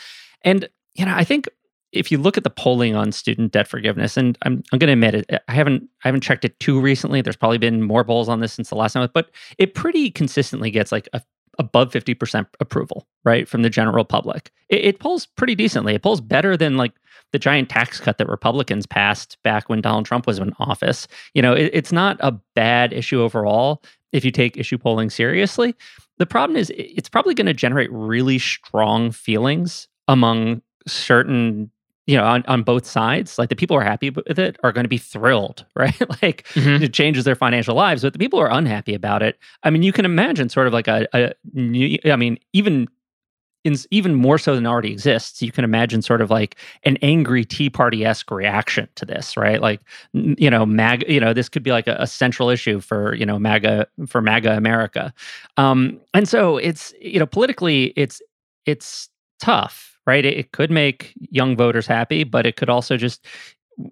And 0.44 0.68
you 0.96 1.06
know, 1.06 1.14
I 1.14 1.24
think 1.24 1.48
if 1.92 2.12
you 2.12 2.18
look 2.18 2.38
at 2.38 2.44
the 2.44 2.50
polling 2.50 2.96
on 2.96 3.12
student 3.12 3.52
debt 3.52 3.68
forgiveness, 3.68 4.18
and 4.18 4.38
I'm 4.44 4.64
I'm 4.72 4.80
going 4.80 4.88
to 4.88 4.94
admit 4.94 5.14
it, 5.14 5.44
I 5.48 5.54
haven't 5.54 5.84
I 6.04 6.08
haven't 6.08 6.22
checked 6.22 6.46
it 6.46 6.60
too 6.60 6.80
recently. 6.80 7.22
There's 7.22 7.36
probably 7.36 7.58
been 7.58 7.84
more 7.84 8.04
polls 8.04 8.30
on 8.30 8.40
this 8.40 8.54
since 8.54 8.70
the 8.70 8.76
last 8.76 8.94
time, 8.94 9.08
but 9.14 9.30
it 9.58 9.76
pretty 9.76 10.10
consistently 10.10 10.72
gets 10.72 10.92
like 10.92 11.10
a 11.14 11.22
above 11.60 11.92
50% 11.92 12.48
approval, 12.60 13.08
right, 13.26 13.48
from 13.48 13.62
the 13.62 13.70
general 13.70 14.06
public. 14.06 14.52
It, 14.70 14.86
it, 14.86 15.00
polls 15.00 15.26
pretty 15.26 15.54
decently. 15.54 15.94
It 15.94 16.02
polls 16.02 16.22
better 16.22 16.56
than 16.56 16.78
like 16.78 16.94
the 17.32 17.40
giant 17.40 17.70
tax 17.70 18.00
cut 18.00 18.18
that 18.18 18.28
Republicans 18.28 18.86
passed 18.86 19.38
back 19.44 19.70
when 19.70 19.82
Donald 19.82 20.06
Trump 20.06 20.28
was 20.28 20.40
in 20.40 20.54
office. 20.60 21.08
You 21.34 21.42
know, 21.42 21.54
it, 21.54 21.72
it's 21.74 21.92
not 21.92 22.18
a 22.20 22.32
bad 22.56 22.94
issue 22.94 23.22
overall, 23.22 23.82
if 24.12 24.26
you 24.26 24.32
take 24.32 24.58
issue 24.58 24.78
polling 24.78 25.10
seriously. 25.10 25.76
The 26.18 26.26
problem 26.26 26.58
is 26.58 26.72
it's 26.76 27.10
probably 27.10 27.34
going 27.34 27.48
to 27.48 27.54
generate 27.54 27.92
really 27.92 28.40
strong 28.40 29.12
feelings 29.12 29.88
among 30.08 30.62
certain 30.88 31.72
you 32.08 32.18
know 32.18 32.26
on, 32.26 32.44
on 32.48 32.64
both 32.64 32.86
sides 32.86 33.38
like 33.38 33.50
the 33.50 33.56
people 33.56 33.76
who 33.76 33.82
are 33.82 33.86
happy 33.86 34.10
with 34.10 34.40
it 34.40 34.58
are 34.64 34.72
going 34.72 34.84
to 34.84 34.90
be 34.90 34.98
thrilled 34.98 35.66
right 35.76 36.00
like 36.24 36.44
mm-hmm. 36.54 36.84
it 36.84 36.94
changes 36.94 37.24
their 37.24 37.36
financial 37.36 37.76
lives 37.76 38.02
but 38.02 38.14
the 38.14 38.20
people 38.20 38.40
who 38.40 38.46
are 38.46 38.52
unhappy 38.52 38.96
about 38.96 39.22
it 39.22 39.38
i 39.64 39.70
mean 39.70 39.84
you 39.84 39.94
can 39.94 40.04
imagine 40.04 40.50
sort 40.50 40.66
of 40.66 40.74
like 40.74 40.88
a, 40.88 41.08
a 41.14 41.32
new, 41.54 41.98
i 42.06 42.16
mean 42.16 42.40
even 42.54 42.88
in, 43.64 43.76
even 43.92 44.16
more 44.16 44.38
so 44.38 44.56
than 44.56 44.66
already 44.66 44.92
exists, 44.92 45.42
you 45.42 45.52
can 45.52 45.64
imagine 45.64 46.02
sort 46.02 46.22
of 46.22 46.30
like 46.30 46.56
an 46.84 46.98
angry 47.02 47.46
Tea 47.46 47.70
Party 47.70 48.06
esque 48.06 48.32
reaction 48.32 48.88
to 48.96 49.06
this, 49.06 49.38
right? 49.38 49.62
Like, 49.62 49.82
you 50.14 50.50
know, 50.50 50.66
MAGA, 50.66 51.12
you 51.12 51.20
know, 51.20 51.34
this 51.34 51.50
could 51.50 51.64
be 51.64 51.72
like 51.72 51.88
a, 51.88 51.96
a 52.00 52.08
central 52.08 52.50
issue 52.50 52.80
for 52.80 53.14
you 53.16 53.26
know 53.26 53.38
MAGA 53.38 53.88
for 54.08 54.22
MAGA 54.22 54.56
America, 54.58 55.14
um, 55.58 56.00
and 56.14 56.28
so 56.28 56.58
it's 56.58 56.94
you 57.00 57.20
know 57.20 57.26
politically 57.26 57.94
it's 57.96 58.22
it's 58.66 59.10
tough, 59.40 60.00
right? 60.06 60.26
It, 60.26 60.38
it 60.38 60.52
could 60.52 60.72
make 60.72 61.14
young 61.30 61.56
voters 61.56 61.88
happy, 61.88 62.24
but 62.24 62.46
it 62.46 62.56
could 62.56 62.70
also 62.70 62.98
just 62.98 63.26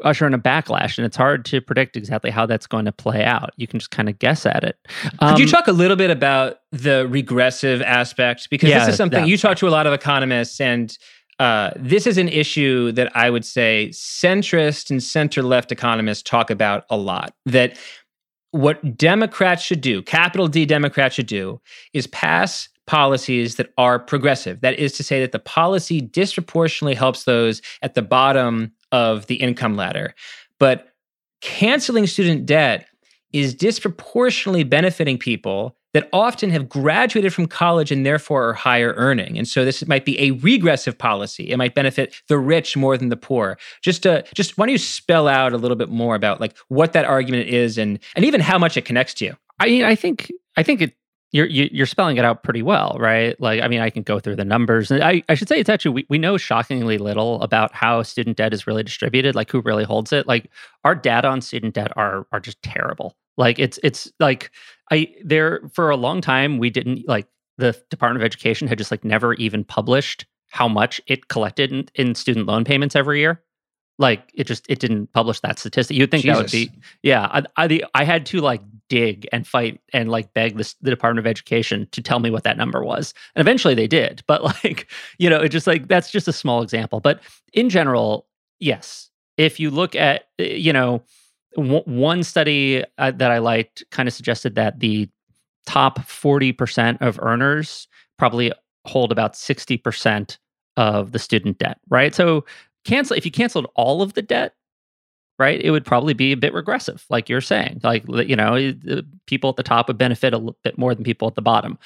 usher 0.03 0.27
in 0.27 0.33
a 0.33 0.39
backlash 0.39 0.97
and 0.97 1.05
it's 1.05 1.17
hard 1.17 1.45
to 1.45 1.61
predict 1.61 1.95
exactly 1.95 2.29
how 2.29 2.45
that's 2.45 2.67
going 2.67 2.85
to 2.85 2.91
play 2.91 3.23
out. 3.23 3.51
You 3.57 3.67
can 3.67 3.79
just 3.79 3.91
kind 3.91 4.09
of 4.09 4.19
guess 4.19 4.45
at 4.45 4.63
it. 4.63 4.77
Um, 5.19 5.31
could 5.31 5.39
you 5.39 5.45
um, 5.45 5.51
talk 5.51 5.67
a 5.67 5.71
little 5.71 5.97
bit 5.97 6.11
about 6.11 6.59
the 6.71 7.07
regressive 7.07 7.81
aspect? 7.81 8.49
Because 8.49 8.69
yeah, 8.69 8.79
this 8.79 8.89
is 8.89 8.95
something 8.97 9.25
you 9.25 9.37
talk 9.37 9.57
to 9.57 9.67
a 9.67 9.71
lot 9.71 9.87
of 9.87 9.93
economists 9.93 10.59
and 10.59 10.97
uh, 11.39 11.71
this 11.77 12.05
is 12.05 12.17
an 12.17 12.27
issue 12.27 12.91
that 12.91 13.15
i 13.15 13.29
would 13.29 13.45
say 13.45 13.87
centrist 13.91 14.89
and 14.89 15.01
center 15.01 15.41
left 15.41 15.71
economists 15.71 16.21
talk 16.21 16.49
about 16.49 16.83
a 16.89 16.97
lot 16.97 17.33
that 17.45 17.77
what 18.51 18.97
democrats 18.97 19.63
should 19.63 19.79
do 19.79 20.01
capital 20.01 20.49
d 20.49 20.65
democrats 20.65 21.15
should 21.15 21.27
do 21.27 21.61
is 21.93 22.07
pass 22.07 22.67
policies 22.89 23.58
that 23.58 23.71
are 23.78 23.99
progressive. 23.99 24.62
That 24.62 24.80
is 24.80 24.93
to 24.93 25.04
say, 25.04 25.19
that 25.19 25.32
the 25.32 25.38
policy 25.38 26.02
disproportionately 26.02 26.95
helps 26.95 27.25
those 27.25 27.62
at 27.84 27.93
the 27.93 28.02
bottom 28.02 28.71
of 28.91 29.28
the 29.28 29.36
income 29.36 29.75
ladder. 29.75 30.15
But 30.58 30.88
canceling 31.39 32.08
student 32.08 32.47
debt 32.47 32.88
is 33.32 33.54
disproportionately 33.54 34.63
benefiting 34.63 35.19
people 35.19 35.78
that 35.93 36.10
often 36.12 36.49
have 36.49 36.67
graduated 36.67 37.32
from 37.32 37.45
college 37.45 37.91
and 37.91 38.08
therefore 38.08 38.49
are 38.49 38.54
higher 38.54 38.95
earning. 38.97 39.38
And 39.38 39.47
so 39.47 39.63
this 39.63 39.86
might 39.86 40.04
be 40.04 40.19
a 40.19 40.32
regressive 40.32 40.97
policy. 40.97 41.52
It 41.52 41.58
might 41.58 41.75
benefit 41.75 42.15
the 42.28 42.39
rich 42.39 42.75
more 42.75 42.97
than 42.97 43.10
the 43.10 43.15
poor. 43.15 43.60
Just 43.84 44.02
to, 44.02 44.25
just 44.34 44.58
why 44.58 44.65
don't 44.65 44.71
you 44.71 44.80
spell 44.80 45.28
out 45.28 45.54
a 45.54 45.58
little 45.58 45.78
bit 45.78 45.89
more 45.89 46.15
about 46.15 46.41
like 46.41 46.58
what 46.69 46.93
that 46.93 47.06
argument 47.06 47.49
is 47.49 47.78
and 47.78 47.99
and 48.15 48.25
even 48.25 48.41
how 48.41 48.58
much 48.58 48.78
it 48.78 48.86
connects 48.86 49.13
to 49.15 49.25
you? 49.25 49.36
I 49.60 49.67
mean, 49.67 49.84
I 49.84 49.93
think 49.93 50.32
I 50.58 50.63
think 50.63 50.82
it 50.82 50.95
you're 51.31 51.45
you're 51.45 51.85
spelling 51.85 52.17
it 52.17 52.25
out 52.25 52.43
pretty 52.43 52.63
well, 52.63 52.95
right? 52.99 53.39
Like, 53.39 53.61
I 53.61 53.67
mean, 53.67 53.81
I 53.81 53.89
can 53.89 54.03
go 54.03 54.19
through 54.19 54.35
the 54.37 54.45
numbers. 54.45 54.89
and 54.89 55.03
I, 55.03 55.23
I 55.29 55.35
should 55.35 55.47
say 55.47 55.59
it's 55.59 55.69
actually 55.69 55.91
we, 55.91 56.05
we 56.09 56.17
know 56.17 56.37
shockingly 56.37 56.97
little 56.97 57.41
about 57.41 57.73
how 57.73 58.01
student 58.01 58.37
debt 58.37 58.53
is 58.53 58.65
really 58.65 58.83
distributed, 58.83 59.35
like 59.35 59.51
who 59.51 59.61
really 59.61 59.83
holds 59.83 60.11
it. 60.11 60.27
Like 60.27 60.49
our 60.83 60.95
data 60.95 61.27
on 61.27 61.41
student 61.41 61.75
debt 61.75 61.91
are 61.95 62.25
are 62.31 62.39
just 62.39 62.61
terrible. 62.63 63.15
Like 63.37 63.59
it's 63.59 63.79
it's 63.83 64.11
like 64.19 64.51
I 64.91 65.13
there 65.23 65.61
for 65.71 65.91
a 65.91 65.97
long 65.97 66.21
time 66.21 66.57
we 66.57 66.69
didn't 66.71 67.07
like 67.07 67.27
the 67.57 67.79
Department 67.89 68.23
of 68.23 68.25
Education 68.25 68.67
had 68.67 68.77
just 68.77 68.91
like 68.91 69.03
never 69.03 69.35
even 69.35 69.63
published 69.63 70.25
how 70.49 70.67
much 70.67 70.99
it 71.05 71.27
collected 71.27 71.71
in, 71.71 71.87
in 71.93 72.15
student 72.15 72.47
loan 72.47 72.63
payments 72.63 72.95
every 72.95 73.19
year 73.19 73.43
like 73.99 74.31
it 74.33 74.45
just 74.45 74.65
it 74.67 74.79
didn't 74.79 75.11
publish 75.13 75.41
that 75.41 75.59
statistic 75.59 75.95
you'd 75.95 76.09
think 76.09 76.23
Jesus. 76.23 76.37
that 76.37 76.43
would 76.43 76.51
be 76.51 76.71
yeah 77.03 77.27
I, 77.31 77.43
I, 77.55 77.67
the, 77.67 77.85
I 77.93 78.03
had 78.03 78.25
to 78.27 78.39
like 78.39 78.61
dig 78.89 79.28
and 79.32 79.47
fight 79.47 79.80
and 79.93 80.10
like 80.10 80.34
beg 80.34 80.58
the 80.58 80.73
department 80.84 81.25
of 81.25 81.30
education 81.30 81.88
to 81.91 82.02
tell 82.02 82.19
me 82.19 82.30
what 82.30 82.43
that 82.43 82.58
number 82.58 82.84
was. 82.84 83.13
And 83.36 83.41
eventually 83.41 83.75
they 83.75 83.88
did 83.88 84.23
but 84.28 84.43
like 84.43 84.88
you 85.17 85.30
know 85.30 85.39
it 85.39 85.49
just 85.49 85.67
like 85.67 85.88
that's 85.88 86.12
just 86.12 86.28
a 86.28 86.34
small 86.34 86.62
example. 86.62 86.99
But 86.99 87.21
in 87.54 87.69
general 87.69 88.28
yes 88.60 89.10
if 89.38 89.60
you 89.60 89.71
look 89.71 89.95
at 89.95 90.25
eh, 90.38 90.56
you 90.56 90.73
know 90.73 91.02
w- 91.56 91.84
one 91.86 92.23
study 92.23 92.84
uh, 92.97 93.12
that 93.12 93.32
i 93.32 93.39
liked 93.39 93.84
kind 93.89 94.08
of 94.08 94.13
suggested 94.13 94.56
that 94.56 94.80
the 94.80 95.10
top 95.65 95.99
40% 95.99 96.99
of 96.99 97.19
earners 97.21 97.88
probably 98.17 98.52
hold 98.86 99.12
about 99.12 99.34
60% 99.34 100.38
of 100.78 101.12
the 101.12 101.19
student 101.19 101.58
debt 101.58 101.80
right? 101.89 102.13
So 102.13 102.45
cancel 102.86 103.17
if 103.17 103.25
you 103.25 103.32
canceled 103.32 103.67
all 103.75 104.02
of 104.02 104.13
the 104.13 104.21
debt 104.21 104.56
right 105.39 105.62
it 105.62 105.71
would 105.71 105.86
probably 105.86 106.13
be 106.13 106.32
a 106.32 106.38
bit 106.38 106.54
regressive 106.54 107.06
like 107.10 107.30
you're 107.30 107.41
saying 107.41 107.80
like 107.84 108.04
you 108.08 108.36
know 108.36 108.73
people 109.25 109.49
at 109.49 109.56
the 109.56 109.63
top 109.63 109.88
would 109.88 109.97
benefit 109.97 110.34
a 110.34 110.39
bit 110.63 110.78
more 110.78 110.93
than 110.93 111.04
people 111.04 111.28
at 111.28 111.36
the 111.36 111.41
bottom 111.41 111.78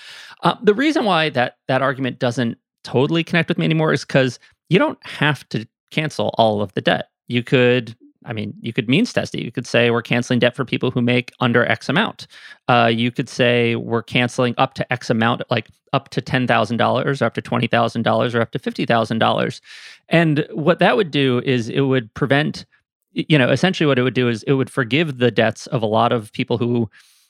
uh, 0.43 0.55
the 0.61 0.73
reason 0.73 1.05
why 1.05 1.29
that 1.29 1.57
that 1.67 1.81
argument 1.81 2.19
doesn't 2.19 2.57
totally 2.83 3.23
connect 3.23 3.49
with 3.49 3.57
me 3.57 3.65
anymore 3.65 3.93
is 3.93 4.03
because 4.03 4.39
you 4.69 4.77
don't 4.77 5.03
have 5.05 5.47
to 5.49 5.65
cancel 5.91 6.33
all 6.37 6.61
of 6.61 6.73
the 6.73 6.81
debt 6.81 7.09
you 7.27 7.43
could 7.43 7.95
I 8.25 8.33
mean, 8.33 8.53
you 8.61 8.73
could 8.73 8.89
means 8.89 9.11
test 9.11 9.35
it. 9.35 9.43
You 9.43 9.51
could 9.51 9.67
say 9.67 9.91
we're 9.91 10.01
canceling 10.01 10.39
debt 10.39 10.55
for 10.55 10.65
people 10.65 10.91
who 10.91 11.01
make 11.01 11.31
under 11.39 11.65
X 11.65 11.89
amount. 11.89 12.27
Uh, 12.67 12.89
you 12.93 13.11
could 13.11 13.29
say 13.29 13.75
we're 13.75 14.03
canceling 14.03 14.55
up 14.57 14.73
to 14.75 14.93
X 14.93 15.09
amount, 15.09 15.41
like 15.49 15.69
up 15.91 16.09
to 16.09 16.21
ten 16.21 16.47
thousand 16.47 16.77
dollars, 16.77 17.21
or 17.21 17.25
up 17.25 17.33
to 17.35 17.41
twenty 17.41 17.67
thousand 17.67 18.03
dollars, 18.03 18.33
or 18.35 18.41
up 18.41 18.51
to 18.51 18.59
fifty 18.59 18.85
thousand 18.85 19.19
dollars. 19.19 19.61
And 20.09 20.45
what 20.51 20.79
that 20.79 20.95
would 20.95 21.11
do 21.11 21.41
is 21.45 21.69
it 21.69 21.81
would 21.81 22.13
prevent, 22.13 22.65
you 23.13 23.37
know, 23.37 23.49
essentially 23.49 23.87
what 23.87 23.99
it 23.99 24.03
would 24.03 24.13
do 24.13 24.27
is 24.27 24.43
it 24.43 24.53
would 24.53 24.69
forgive 24.69 25.17
the 25.19 25.31
debts 25.31 25.67
of 25.67 25.81
a 25.81 25.87
lot 25.87 26.11
of 26.11 26.31
people 26.33 26.57
who 26.57 26.89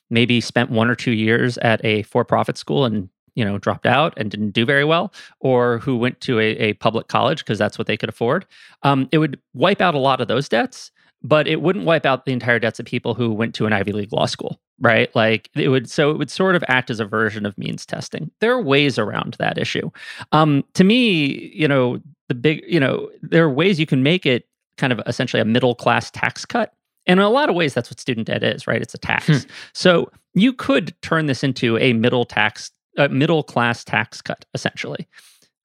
maybe 0.09 0.41
spent 0.41 0.69
one 0.69 0.89
or 0.89 0.95
two 0.95 1.11
years 1.11 1.57
at 1.59 1.83
a 1.83 2.03
for-profit 2.03 2.57
school 2.57 2.85
and 2.85 3.09
you 3.35 3.43
know 3.43 3.57
dropped 3.57 3.85
out 3.85 4.13
and 4.17 4.29
didn't 4.29 4.51
do 4.51 4.65
very 4.65 4.83
well 4.85 5.11
or 5.39 5.79
who 5.79 5.97
went 5.97 6.21
to 6.21 6.39
a, 6.39 6.51
a 6.57 6.73
public 6.73 7.07
college 7.07 7.39
because 7.39 7.57
that's 7.57 7.77
what 7.77 7.87
they 7.87 7.97
could 7.97 8.09
afford. 8.09 8.45
Um, 8.83 9.09
it 9.11 9.17
would 9.17 9.39
wipe 9.53 9.81
out 9.81 9.95
a 9.95 9.99
lot 9.99 10.21
of 10.21 10.27
those 10.27 10.47
debts 10.47 10.91
but 11.25 11.47
it 11.47 11.61
wouldn't 11.61 11.85
wipe 11.85 12.05
out 12.05 12.25
the 12.25 12.33
entire 12.33 12.59
debts 12.59 12.81
of 12.81 12.85
people 12.85 13.13
who 13.13 13.31
went 13.31 13.55
to 13.55 13.65
an 13.65 13.73
ivy 13.73 13.91
league 13.91 14.13
law 14.13 14.25
school 14.25 14.59
right? 14.79 15.15
Like 15.15 15.49
it 15.55 15.69
would 15.69 15.89
so 15.89 16.11
it 16.11 16.17
would 16.17 16.29
sort 16.29 16.55
of 16.55 16.63
act 16.67 16.89
as 16.89 16.99
a 16.99 17.05
version 17.05 17.45
of 17.45 17.57
means 17.57 17.85
testing. 17.85 18.29
There 18.39 18.51
are 18.51 18.61
ways 18.61 18.99
around 18.99 19.35
that 19.39 19.57
issue. 19.57 19.89
Um, 20.31 20.63
to 20.73 20.83
me 20.83 21.51
you 21.53 21.67
know 21.67 21.99
the 22.27 22.35
big 22.35 22.63
you 22.67 22.79
know 22.79 23.09
there 23.21 23.45
are 23.45 23.49
ways 23.49 23.79
you 23.79 23.85
can 23.85 24.03
make 24.03 24.25
it 24.25 24.45
kind 24.77 24.93
of 24.93 25.01
essentially 25.05 25.41
a 25.41 25.45
middle 25.45 25.75
class 25.75 26.09
tax 26.11 26.45
cut 26.45 26.73
and 27.05 27.19
in 27.19 27.25
a 27.25 27.29
lot 27.29 27.49
of 27.49 27.55
ways 27.55 27.73
that's 27.73 27.89
what 27.89 27.99
student 27.99 28.27
debt 28.27 28.43
is 28.43 28.67
right 28.67 28.81
it's 28.81 28.93
a 28.93 28.97
tax 28.97 29.27
hmm. 29.27 29.37
so 29.73 30.09
you 30.33 30.53
could 30.53 30.99
turn 31.01 31.27
this 31.27 31.43
into 31.43 31.77
a 31.77 31.93
middle 31.93 32.25
tax 32.25 32.71
a 32.97 33.09
middle 33.09 33.43
class 33.43 33.83
tax 33.83 34.21
cut 34.21 34.45
essentially. 34.53 35.07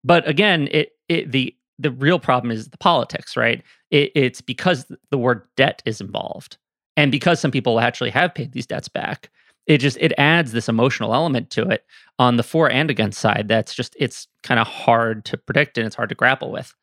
But 0.05 0.29
again, 0.29 0.69
it, 0.71 0.93
it 1.09 1.33
the 1.33 1.55
the 1.79 1.91
real 1.93 2.19
problem 2.19 2.51
is 2.51 2.69
the 2.71 2.79
politics, 2.79 3.37
right? 3.37 3.63
It, 3.91 4.11
it's 4.15 4.41
because 4.41 4.91
the 5.11 5.19
word 5.19 5.43
debt 5.57 5.83
is 5.85 6.01
involved, 6.01 6.57
and 6.97 7.13
because 7.13 7.41
some 7.41 7.51
people 7.51 7.81
actually 7.81 8.11
have 8.11 8.35
paid 8.35 8.53
these 8.53 8.67
debts 8.67 8.89
back. 8.89 9.31
It 9.67 9.79
just 9.79 9.99
it 10.01 10.15
adds 10.17 10.53
this 10.53 10.69
emotional 10.69 11.13
element 11.13 11.51
to 11.51 11.69
it 11.69 11.85
on 12.19 12.37
the 12.37 12.43
for 12.43 12.71
and 12.71 12.91
against 12.91 13.21
side. 13.21 13.49
That's 13.49 13.75
just 13.75 13.95
it's 13.99 14.27
kind 14.43 14.59
of 14.59 14.67
hard 14.67 15.27
to 15.27 15.37
predict 15.37 15.77
and 15.77 15.87
it's 15.87 15.97
hard 15.97 16.09
to 16.09 16.15
grapple 16.15 16.51
with. 16.51 16.75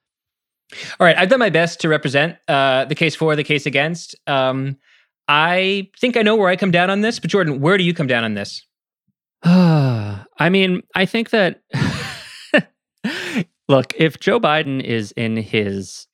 All 0.99 1.05
right, 1.05 1.17
I've 1.17 1.29
done 1.29 1.39
my 1.39 1.49
best 1.49 1.81
to 1.81 1.89
represent 1.89 2.37
uh, 2.47 2.85
the 2.85 2.95
case 2.95 3.15
for, 3.15 3.35
the 3.35 3.43
case 3.43 3.65
against. 3.65 4.15
Um, 4.27 4.77
I 5.27 5.89
think 5.99 6.17
I 6.17 6.21
know 6.21 6.35
where 6.35 6.49
I 6.49 6.55
come 6.55 6.71
down 6.71 6.89
on 6.89 7.01
this, 7.01 7.19
but 7.19 7.29
Jordan, 7.29 7.61
where 7.61 7.77
do 7.77 7.83
you 7.83 7.93
come 7.93 8.07
down 8.07 8.23
on 8.23 8.33
this? 8.33 8.65
I 9.43 10.49
mean, 10.49 10.81
I 10.95 11.05
think 11.05 11.29
that 11.29 11.61
look, 13.67 13.93
if 13.95 14.19
Joe 14.19 14.39
Biden 14.39 14.81
is 14.81 15.11
in 15.13 15.37
his 15.37 16.07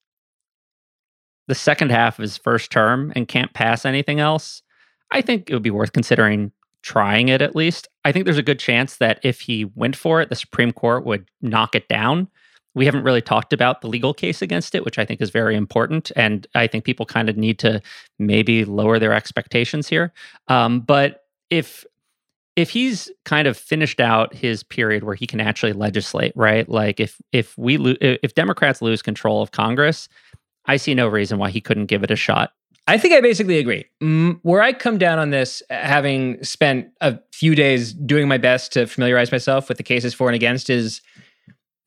the 1.48 1.56
second 1.56 1.92
half 1.92 2.18
of 2.18 2.24
his 2.24 2.38
first 2.38 2.72
term 2.72 3.12
and 3.16 3.28
can't 3.28 3.54
pass 3.54 3.86
anything 3.86 4.20
else, 4.20 4.62
I 5.12 5.22
think 5.22 5.50
it 5.50 5.54
would 5.54 5.64
be 5.64 5.72
worth 5.72 5.92
considering 5.92 6.52
trying 6.82 7.30
it 7.30 7.42
at 7.42 7.56
least. 7.56 7.88
I 8.06 8.12
think 8.12 8.26
there's 8.26 8.38
a 8.38 8.44
good 8.44 8.60
chance 8.60 8.98
that 8.98 9.20
if 9.24 9.42
he 9.42 9.66
went 9.66 9.96
for 9.96 10.22
it, 10.22 10.30
the 10.30 10.36
Supreme 10.36 10.72
Court 10.72 11.06
would 11.06 11.30
knock 11.42 11.76
it 11.76 11.88
down. 11.88 12.28
We 12.74 12.86
haven't 12.86 13.04
really 13.04 13.22
talked 13.22 13.54
about 13.54 13.82
the 13.82 13.88
legal 13.88 14.14
case 14.14 14.42
against 14.42 14.76
it, 14.76 14.86
which 14.86 14.98
I 14.98 15.06
think 15.06 15.22
is 15.22 15.30
very 15.30 15.56
important. 15.56 16.12
And 16.16 16.48
I 16.56 16.68
think 16.68 16.86
people 16.86 17.06
kind 17.06 17.30
of 17.30 17.38
need 17.38 17.60
to 17.60 17.82
maybe 18.20 18.66
lower 18.66 19.00
their 19.00 19.14
expectations 19.14 19.88
here. 19.88 20.14
Um, 20.48 20.82
but 20.82 21.26
if 21.50 21.86
if 22.56 22.70
he's 22.70 23.10
kind 23.24 23.48
of 23.48 23.58
finished 23.58 24.00
out 24.00 24.34
his 24.34 24.62
period 24.62 25.04
where 25.04 25.16
he 25.16 25.26
can 25.26 25.40
actually 25.40 25.74
legislate, 25.74 26.34
right? 26.36 26.68
Like 26.68 27.00
if 27.00 27.22
if 27.32 27.58
we 27.58 27.78
lo- 27.78 27.96
if 28.00 28.36
Democrats 28.36 28.82
lose 28.82 29.02
control 29.02 29.42
of 29.42 29.52
Congress, 29.52 30.10
I 30.66 30.78
see 30.78 30.94
no 30.94 31.08
reason 31.08 31.38
why 31.38 31.50
he 31.50 31.62
couldn't 31.62 31.86
give 31.88 32.04
it 32.04 32.12
a 32.12 32.16
shot. 32.16 32.54
I 32.88 32.98
think 32.98 33.14
I 33.14 33.22
basically 33.22 33.58
agree. 33.58 33.86
Where 34.42 34.62
I 34.62 34.74
come 34.74 34.98
down 34.98 35.20
on 35.20 35.30
this, 35.30 35.62
having 35.70 36.44
spent 36.44 36.88
a 37.00 37.20
few 37.32 37.56
days 37.56 37.94
doing 37.94 38.28
my 38.28 38.38
best 38.38 38.74
to 38.74 38.88
familiarize 38.88 39.32
myself 39.32 39.70
with 39.70 39.78
the 39.78 39.84
cases 39.84 40.14
for 40.14 40.28
and 40.28 40.36
against, 40.36 40.70
is 40.70 41.02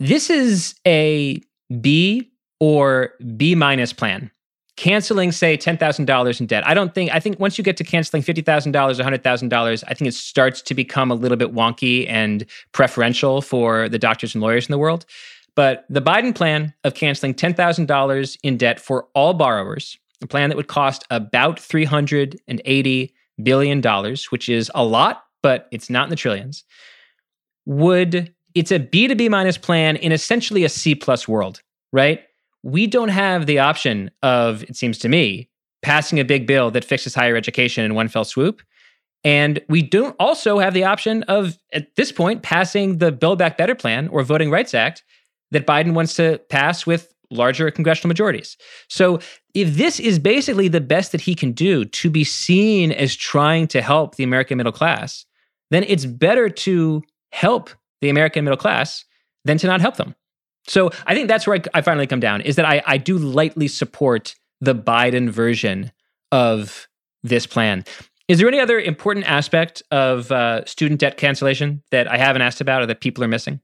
this 0.01 0.31
is 0.31 0.75
a 0.87 1.41
B 1.81 2.31
or 2.61 3.13
B 3.37 3.55
minus 3.55 3.93
plan 3.93 4.31
canceling 4.77 5.31
say 5.31 5.57
$10,000 5.57 6.41
in 6.41 6.47
debt. 6.47 6.67
I 6.67 6.75
don't 6.75 6.95
think 6.95 7.13
I 7.13 7.21
think 7.21 7.39
once 7.39 7.59
you 7.59 7.65
get 7.65 7.77
to 7.77 7.85
canceling 7.85 8.23
$50,000, 8.23 8.73
$100,000, 8.73 9.85
I 9.87 9.95
think 9.95 10.09
it 10.09 10.15
starts 10.15 10.63
to 10.63 10.75
become 10.75 11.11
a 11.11 11.15
little 11.15 11.37
bit 11.37 11.55
wonky 11.55 12.09
and 12.09 12.45
preferential 12.73 13.41
for 13.41 13.89
the 13.89 13.99
doctors 13.99 14.35
and 14.35 14.43
lawyers 14.43 14.67
in 14.67 14.73
the 14.73 14.79
world. 14.79 15.07
But 15.55 15.85
the 15.89 16.03
Biden 16.03 16.35
plan 16.35 16.75
of 16.83 16.95
canceling 16.95 17.35
$10,000 17.35 18.39
in 18.43 18.57
debt 18.57 18.81
for 18.81 19.07
all 19.15 19.35
borrowers, 19.35 19.97
a 20.23 20.27
plan 20.27 20.51
that 20.51 20.57
would 20.57 20.67
cost 20.67 21.05
about 21.11 21.59
$380 21.59 23.13
billion, 23.43 24.17
which 24.31 24.49
is 24.49 24.71
a 24.75 24.85
lot, 24.85 25.25
but 25.43 25.69
it's 25.71 25.89
not 25.89 26.05
in 26.05 26.11
the 26.11 26.17
trillions, 26.17 26.65
would 27.67 28.34
it's 28.55 28.71
a 28.71 28.79
B 28.79 29.09
to 29.09 29.15
B 29.15 29.29
minus 29.29 29.59
plan 29.59 29.97
in 29.97 30.13
essentially 30.13 30.65
a 30.65 30.69
C 30.69 30.95
plus 30.95 31.27
world, 31.27 31.63
right? 31.93 32.21
we 32.65 32.87
don't 32.87 33.11
have 33.11 33.45
the 33.45 33.59
option 33.59 34.11
of, 34.23 34.63
it 34.65 34.75
seems 34.75 34.99
to 34.99 35.09
me, 35.09 35.51
passing 35.83 36.19
a 36.19 36.25
big 36.25 36.47
bill 36.47 36.71
that 36.71 36.83
fixes 36.83 37.15
higher 37.15 37.37
education 37.37 37.85
in 37.85 37.95
one 37.95 38.09
fell 38.09 38.25
swoop. 38.25 38.63
And 39.23 39.61
we 39.69 39.83
don't 39.83 40.17
also 40.19 40.59
have 40.59 40.73
the 40.73 40.85
option 40.85 41.23
of, 41.25 41.59
at 41.75 41.95
this 41.97 42.11
point, 42.11 42.43
passing 42.43 42.99
the 42.99 43.13
Build 43.13 43.39
Back 43.39 43.59
Better 43.59 43.75
plan 43.75 44.09
or 44.09 44.23
Voting 44.23 44.51
Rights 44.51 44.73
Act 44.73 45.05
that 45.51 45.67
Biden 45.67 45.93
wants 45.93 46.15
to 46.15 46.41
pass 46.49 46.87
with 46.87 47.13
larger 47.31 47.71
congressional 47.71 48.09
majorities. 48.09 48.57
So, 48.89 49.21
if 49.55 49.77
this 49.77 50.01
is 50.01 50.19
basically 50.19 50.69
the 50.69 50.81
best 50.81 51.13
that 51.13 51.21
he 51.21 51.35
can 51.35 51.53
do 51.53 51.85
to 51.85 52.11
be 52.11 52.25
seen 52.25 52.93
as 52.93 53.15
trying 53.15 53.67
to 53.69 53.83
help 53.83 54.17
the 54.17 54.25
American 54.25 54.57
middle 54.57 54.73
class, 54.73 55.25
then 55.71 55.85
it's 55.87 56.07
better 56.07 56.49
to 56.49 57.03
help 57.31 57.71
the 58.05 58.11
American 58.11 58.45
middle 58.45 58.59
class 58.59 59.05
than 59.45 59.59
to 59.59 59.67
not 59.67 59.81
help 59.81 59.97
them. 59.97 60.15
So 60.67 60.91
I 61.07 61.15
think 61.15 61.29
that's 61.29 61.47
where 61.47 61.57
I, 61.57 61.79
I 61.79 61.81
finally 61.83 62.07
come 62.07 62.21
down 62.21 62.41
is 62.41 62.57
that 62.57 62.65
I, 62.65 62.83
I 62.87 62.99
do 62.99 63.19
lightly 63.19 63.69
support 63.69 64.35
the 64.61 64.75
Biden 64.75 65.29
version 65.29 65.91
of 66.33 66.87
this 67.23 67.47
plan. 67.47 67.85
Is 68.29 68.39
there 68.39 68.49
any 68.49 68.61
other 68.61 68.81
important 68.81 69.27
aspect 69.27 69.83
of 69.91 70.33
uh, 70.33 70.65
student 70.65 71.01
debt 71.01 71.19
cancellation 71.19 71.83
that 71.91 72.11
I 72.11 72.17
haven't 72.17 72.43
asked 72.43 72.61
about 72.61 72.83
or 72.83 72.87
that 72.87 73.01
people 73.01 73.23
are 73.23 73.29
missing? 73.29 73.61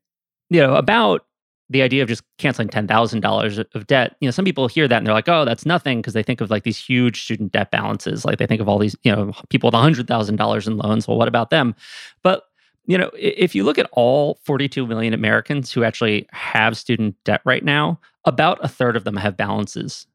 You 0.50 0.60
know, 0.60 0.74
about 0.74 1.24
the 1.70 1.82
idea 1.82 2.02
of 2.02 2.08
just 2.08 2.22
canceling 2.36 2.68
$10,000 2.68 3.64
of 3.74 3.86
debt, 3.86 4.16
you 4.20 4.26
know, 4.26 4.32
some 4.32 4.44
people 4.44 4.66
hear 4.66 4.88
that 4.88 4.98
and 4.98 5.06
they're 5.06 5.14
like, 5.14 5.28
oh, 5.28 5.44
that's 5.44 5.64
nothing 5.64 6.00
because 6.00 6.14
they 6.14 6.22
think 6.22 6.40
of 6.40 6.50
like 6.50 6.64
these 6.64 6.76
huge 6.76 7.22
student 7.22 7.52
debt 7.52 7.70
balances. 7.70 8.24
Like 8.24 8.38
they 8.38 8.46
think 8.46 8.60
of 8.60 8.68
all 8.68 8.78
these, 8.78 8.96
you 9.04 9.14
know, 9.14 9.32
people 9.48 9.68
with 9.68 9.74
$100,000 9.74 10.66
in 10.66 10.76
loans. 10.76 11.06
Well, 11.06 11.16
what 11.16 11.28
about 11.28 11.50
them? 11.50 11.76
But 12.24 12.42
you 12.90 12.98
know, 12.98 13.08
if 13.16 13.54
you 13.54 13.62
look 13.62 13.78
at 13.78 13.88
all 13.92 14.40
42 14.42 14.84
million 14.84 15.14
Americans 15.14 15.70
who 15.70 15.84
actually 15.84 16.26
have 16.32 16.76
student 16.76 17.14
debt 17.22 17.40
right 17.44 17.64
now, 17.64 18.00
about 18.24 18.58
a 18.64 18.68
third 18.68 18.96
of 18.96 19.04
them 19.04 19.14
have 19.14 19.36
balances 19.36 20.08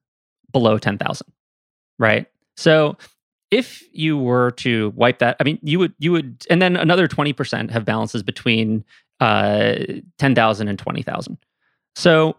below 0.51 0.77
10,000, 0.77 1.25
right? 1.99 2.27
So 2.57 2.97
if 3.49 3.81
you 3.93 4.17
were 4.17 4.51
to 4.51 4.89
wipe 4.89 5.19
that, 5.19 5.37
I 5.39 5.45
mean, 5.45 5.57
you 5.61 5.79
would, 5.79 5.93
you 5.99 6.11
would, 6.11 6.45
and 6.49 6.61
then 6.61 6.75
another 6.75 7.07
20% 7.07 7.71
have 7.71 7.85
balances 7.85 8.23
between 8.23 8.83
uh, 9.21 9.75
10,000 10.17 10.67
and 10.67 10.77
20,000. 10.77 11.37
So 11.95 12.35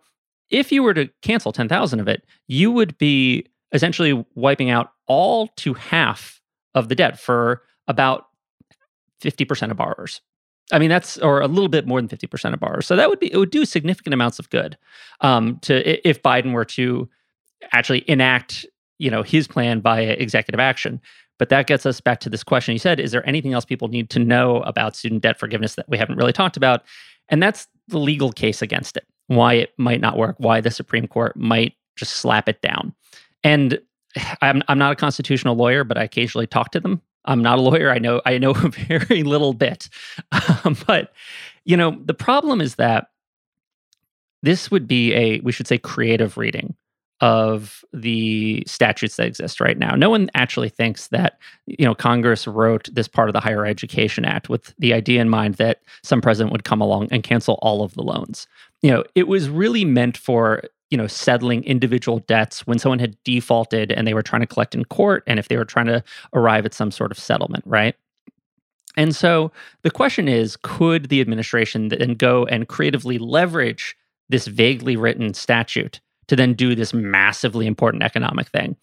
if 0.51 0.71
you 0.71 0.83
were 0.83 0.93
to 0.93 1.09
cancel 1.23 1.51
10,000 1.51 1.99
of 1.99 2.09
it, 2.09 2.25
you 2.47 2.71
would 2.71 2.99
be 2.99 3.47
essentially 3.73 4.23
wiping 4.35 4.69
out 4.69 4.93
all 5.07 5.49
to 5.57 5.73
half 5.73 6.43
of 6.75 6.91
the 6.91 6.95
debt 6.95 7.19
for 7.19 7.63
about 7.89 8.27
50% 9.23 9.71
of 9.71 9.77
borrowers. 9.77 10.21
I 10.73 10.79
mean, 10.79 10.89
that's 10.89 11.17
or 11.19 11.41
a 11.41 11.47
little 11.47 11.69
bit 11.69 11.87
more 11.87 12.01
than 12.01 12.09
50% 12.09 12.53
of 12.53 12.61
borrowers. 12.61 12.87
So 12.87 12.97
that 12.97 13.09
would 13.09 13.21
be 13.21 13.33
it 13.33 13.37
would 13.37 13.51
do 13.51 13.65
significant 13.65 14.15
amounts 14.15 14.39
of 14.39 14.51
good 14.51 14.77
um, 15.21 15.59
to 15.63 16.09
if 16.09 16.23
Biden 16.23 16.53
were 16.53 16.65
to 16.65 17.09
actually 17.73 18.09
enact, 18.09 18.67
you 18.99 19.11
know, 19.11 19.23
his 19.23 19.47
plan 19.47 19.81
via 19.81 20.11
executive 20.11 20.59
action. 20.59 21.01
But 21.39 21.51
that 21.51 21.67
gets 21.67 21.87
us 21.87 22.01
back 22.01 22.21
to 22.21 22.31
this 22.31 22.43
question 22.43 22.73
you 22.73 22.79
said, 22.79 22.99
is 22.99 23.13
there 23.13 23.27
anything 23.29 23.53
else 23.53 23.65
people 23.65 23.89
need 23.89 24.11
to 24.11 24.19
know 24.19 24.63
about 24.63 24.97
student 24.97 25.23
debt 25.23 25.39
forgiveness 25.39 25.75
that 25.75 25.89
we 25.89 25.99
haven't 25.99 26.17
really 26.17 26.33
talked 26.33 26.57
about? 26.57 26.83
And 27.29 27.43
that's 27.43 27.69
the 27.89 27.99
legal 27.99 28.33
case 28.33 28.63
against 28.63 28.97
it. 28.97 29.07
Why 29.29 29.55
it 29.55 29.73
might 29.77 30.01
not 30.01 30.17
work, 30.17 30.37
why 30.39 30.61
the 30.61 30.71
Supreme 30.71 31.07
Court 31.07 31.37
might 31.37 31.75
just 31.97 32.15
slap 32.15 32.49
it 32.49 32.61
down. 32.63 32.95
And 33.45 33.79
I'm 34.43 34.63
I'm 34.67 34.79
not 34.79 34.93
a 34.93 34.97
constitutional 34.97 35.55
lawyer, 35.55 35.85
but 35.85 35.97
I 35.97 36.05
occasionally 36.05 36.47
talk 36.49 36.73
to 36.73 36.81
them 36.81 37.03
I'm 37.27 37.43
not 37.43 37.59
a 37.59 37.63
lawyer. 37.63 37.91
I 37.91 37.99
know 37.99 38.21
I 38.25 38.39
know 38.39 38.53
very 38.55 39.23
little 39.23 39.53
bit, 39.53 39.89
um, 40.65 40.77
but 40.87 41.13
you 41.65 41.77
know 41.77 42.01
the 42.05 42.15
problem 42.15 42.61
is 42.61 42.77
that 42.77 43.09
this 44.43 44.71
would 44.71 44.87
be 44.87 45.13
a 45.15 45.41
we 45.41 45.53
should 45.53 45.67
say 45.67 45.79
creative 45.79 46.37
reading 46.37 46.75
of 47.21 47.83
the 47.95 48.63
statutes 48.67 49.17
that 49.17 49.27
exist 49.27 49.59
right 49.59 49.79
now. 49.79 49.95
No 49.95 50.11
one 50.11 50.31
actually 50.35 50.69
thinks 50.69 51.09
that 51.09 51.39
you 51.67 51.85
know 51.85 51.95
Congress 51.95 52.47
wrote 52.47 52.89
this 52.93 53.09
part 53.09 53.29
of 53.29 53.33
the 53.33 53.41
Higher 53.41 53.67
Education 53.67 54.25
Act 54.25 54.49
with 54.49 54.75
the 54.79 54.93
idea 54.93 55.21
in 55.21 55.29
mind 55.29 55.55
that 55.55 55.81
some 56.03 56.21
president 56.21 56.53
would 56.53 56.65
come 56.65 56.81
along 56.81 57.09
and 57.11 57.23
cancel 57.23 57.59
all 57.63 57.83
of 57.83 57.95
the 57.95 58.03
loans. 58.03 58.47
You 58.83 58.91
know, 58.91 59.05
it 59.15 59.29
was 59.29 59.49
really 59.49 59.85
meant 59.85 60.17
for 60.17 60.63
you 60.91 60.99
know 60.99 61.07
settling 61.07 61.65
individual 61.65 62.21
debts 62.21 62.67
when 62.67 62.79
someone 62.79 62.99
had 62.99 63.17
defaulted 63.25 63.93
and 63.93 64.07
they 64.07 64.15
were 64.15 64.23
trying 64.23 64.41
to 64.41 64.47
collect 64.47 64.75
in 64.75 64.85
court 64.85 65.23
and 65.27 65.39
if 65.39 65.49
they 65.49 65.57
were 65.57 65.65
trying 65.65 65.87
to 65.87 66.03
arrive 66.33 66.65
at 66.65 66.75
some 66.75 66.91
sort 66.91 67.11
of 67.11 67.19
settlement 67.19 67.65
right? 67.67 67.95
And 68.97 69.15
so 69.15 69.53
the 69.83 69.91
question 69.91 70.29
is 70.29 70.57
could 70.57 71.09
the 71.09 71.21
administration 71.21 71.89
then 71.89 72.15
go 72.15 72.47
and 72.47 72.69
creatively 72.69 73.19
leverage 73.19 73.97
this 74.29 74.47
vaguely 74.47 74.97
written 74.97 75.35
statute 75.35 76.01
to 76.29 76.37
then 76.37 76.55
do 76.55 76.75
this 76.75 76.93
massively 76.93 77.67
important 77.67 78.03
economic 78.03 78.49
thing? 78.49 78.77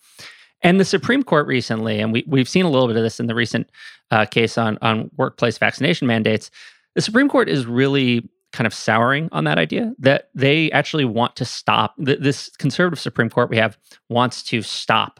And 0.61 0.79
the 0.79 0.85
Supreme 0.85 1.23
Court 1.23 1.45
recently, 1.45 1.99
and 1.99 2.13
we, 2.13 2.23
we've 2.25 2.47
seen 2.47 2.65
a 2.65 2.69
little 2.69 2.87
bit 2.87 2.95
of 2.95 3.03
this 3.03 3.19
in 3.19 3.27
the 3.27 3.35
recent 3.35 3.69
uh, 4.11 4.25
case 4.25 4.57
on, 4.57 4.77
on 4.81 5.11
workplace 5.17 5.57
vaccination 5.57 6.07
mandates, 6.07 6.49
the 6.95 7.01
Supreme 7.01 7.27
Court 7.27 7.49
is 7.49 7.65
really 7.65 8.27
kind 8.53 8.67
of 8.67 8.73
souring 8.73 9.27
on 9.31 9.43
that 9.43 9.57
idea 9.57 9.93
that 9.99 10.29
they 10.33 10.71
actually 10.71 11.05
want 11.05 11.35
to 11.35 11.43
stop 11.43 11.95
th- 12.03 12.19
this 12.19 12.49
conservative 12.57 12.99
Supreme 12.99 13.29
Court 13.29 13.49
we 13.49 13.57
have 13.57 13.77
wants 14.09 14.43
to 14.43 14.61
stop 14.61 15.19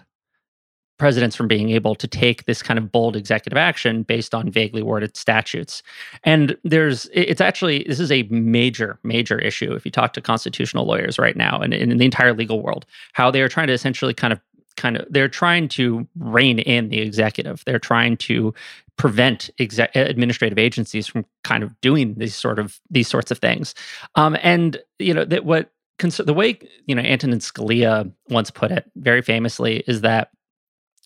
presidents 1.00 1.36
from 1.36 1.48
being 1.48 1.72
able 1.72 1.96
to 1.96 2.08
take 2.08 2.46
this 2.46 2.62
kind 2.62 2.78
of 2.78 2.92
bold 2.92 3.16
executive 3.16 3.58
action 3.58 4.04
based 4.04 4.34
on 4.34 4.50
vaguely 4.50 4.84
worded 4.84 5.18
statutes. 5.18 5.82
And 6.24 6.56
there's, 6.64 7.10
it's 7.12 7.42
actually, 7.42 7.84
this 7.88 8.00
is 8.00 8.12
a 8.12 8.24
major, 8.24 9.00
major 9.04 9.40
issue 9.40 9.74
if 9.74 9.84
you 9.84 9.92
talk 9.92 10.14
to 10.14 10.22
constitutional 10.22 10.86
lawyers 10.86 11.18
right 11.18 11.36
now 11.36 11.60
and 11.60 11.74
in 11.74 11.98
the 11.98 12.06
entire 12.06 12.34
legal 12.34 12.62
world, 12.62 12.86
how 13.14 13.32
they 13.32 13.42
are 13.42 13.50
trying 13.50 13.68
to 13.68 13.74
essentially 13.74 14.14
kind 14.14 14.32
of 14.32 14.40
kind 14.76 14.98
of 14.98 15.06
they're 15.10 15.28
trying 15.28 15.68
to 15.68 16.08
rein 16.18 16.58
in 16.58 16.90
the 16.90 17.00
executive 17.00 17.64
they're 17.66 17.78
trying 17.78 18.18
to 18.18 18.52
prevent 18.98 19.50
administrative 19.60 20.58
agencies 20.58 21.08
from 21.08 21.26
kind 21.44 21.64
of 21.64 21.80
doing 21.82 22.16
these 22.16 22.36
sort 22.36 22.60
of 22.60 22.80
these 22.90 23.08
sorts 23.08 23.32
of 23.32 23.40
things. 23.40 23.74
Um, 24.16 24.38
and 24.42 24.78
you 25.00 25.14
know 25.14 25.26
that 25.26 25.46
what 25.46 25.72
cons- 26.00 26.18
the 26.18 26.34
way 26.34 26.60
you 26.86 26.96
know 26.96 27.02
antonin 27.02 27.40
scalia 27.40 28.12
once 28.30 28.52
put 28.52 28.72
it 28.72 28.90
very 28.96 29.22
famously 29.22 29.84
is 29.88 30.02
that 30.02 30.30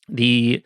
the 0.09 0.63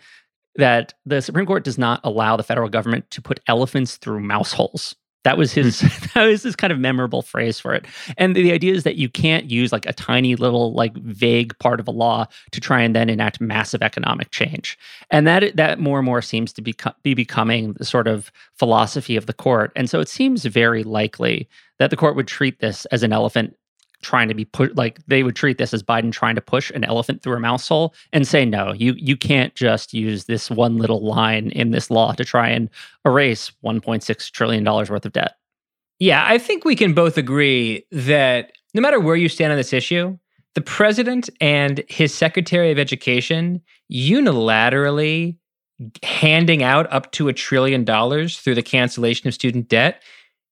that 0.56 0.94
the 1.06 1.22
supreme 1.22 1.46
court 1.46 1.64
does 1.64 1.78
not 1.78 2.02
allow 2.04 2.36
the 2.36 2.44
federal 2.44 2.70
government 2.70 3.10
to 3.12 3.22
put 3.22 3.40
elephants 3.48 3.98
through 3.98 4.20
mouse 4.20 4.52
holes 4.52 4.96
that 5.24 5.38
was 5.38 5.52
his 5.52 5.82
hmm. 5.82 5.88
that 6.14 6.26
was 6.26 6.44
his 6.44 6.56
kind 6.56 6.74
of 6.74 6.80
memorable 6.80 7.22
phrase 7.22 7.60
for 7.60 7.74
it. 7.74 7.86
And 8.18 8.36
the 8.36 8.52
idea 8.52 8.74
is 8.74 8.84
that 8.84 8.96
you 8.96 9.10
can't 9.10 9.50
use 9.50 9.72
like 9.72 9.86
a 9.86 9.94
tiny 9.94 10.36
little 10.36 10.74
like 10.74 10.96
vague 10.98 11.58
part 11.60 11.80
of 11.80 11.88
a 11.88 11.92
law 11.92 12.26
to 12.52 12.60
try 12.60 12.82
and 12.82 12.96
then 12.96 13.10
enact 13.10 13.42
massive 13.42 13.82
economic 13.82 14.32
change. 14.32 14.78
And 15.10 15.28
that 15.28 15.56
that 15.56 15.80
more 15.80 16.00
and 16.00 16.06
more 16.06 16.22
seems 16.22 16.54
to 16.54 16.62
be, 16.62 16.76
be 17.04 17.14
becoming 17.14 17.74
the 17.74 17.86
sort 17.86 18.08
of 18.08 18.32
philosophy 18.58 19.16
of 19.16 19.26
the 19.26 19.34
court. 19.34 19.72
And 19.76 19.90
so 19.90 20.00
it 20.00 20.10
seems 20.10 20.46
very 20.46 20.84
likely 20.84 21.50
that 21.80 21.90
the 21.90 21.98
court 21.98 22.16
would 22.16 22.28
treat 22.28 22.60
this 22.60 22.86
as 22.86 23.04
an 23.04 23.12
elephant 23.12 23.56
trying 24.02 24.28
to 24.28 24.34
be 24.34 24.46
put 24.46 24.76
like 24.76 25.00
they 25.08 25.24
would 25.24 25.36
treat 25.36 25.58
this 25.58 25.74
as 25.74 25.84
Biden 25.84 26.12
trying 26.12 26.36
to 26.36 26.42
push 26.42 26.72
an 26.72 26.84
elephant 26.84 27.22
through 27.22 27.36
a 27.36 27.40
mouse 27.40 27.68
hole 27.68 27.94
and 28.14 28.28
say 28.28 28.46
no 28.46 28.74
you 28.74 28.94
you 28.98 29.16
can't 29.16 29.56
just 29.56 29.94
use 29.94 30.26
this 30.26 30.50
one 30.50 30.78
little 30.78 31.06
line 31.06 31.50
in 31.52 31.72
this 31.72 31.90
law 31.90 32.14
to 32.14 32.26
try 32.26 32.50
and 32.50 32.70
erase 33.06 33.52
1.6 33.64 34.32
trillion 34.32 34.64
dollars 34.64 34.90
worth 34.90 35.06
of 35.06 35.14
debt. 35.14 35.36
Yeah, 36.00 36.24
I 36.26 36.40
think 36.40 36.66
we 36.66 36.76
can 36.76 36.94
both 36.94 37.18
agree 37.18 37.86
that 37.92 38.54
no 38.74 38.82
matter 38.82 39.00
where 39.00 39.16
you 39.16 39.30
stand 39.30 39.52
on 39.52 39.58
this 39.58 39.74
issue, 39.74 40.18
the 40.56 40.62
president 40.62 41.30
and 41.40 41.84
his 41.88 42.14
secretary 42.14 42.72
of 42.72 42.80
education 42.80 43.62
unilaterally 43.92 45.38
handing 46.04 46.64
out 46.64 46.92
up 46.92 47.12
to 47.12 47.28
a 47.28 47.34
trillion 47.34 47.84
dollars 47.84 48.40
through 48.40 48.56
the 48.56 48.64
cancellation 48.64 49.28
of 49.28 49.34
student 49.34 49.68
debt 49.68 50.02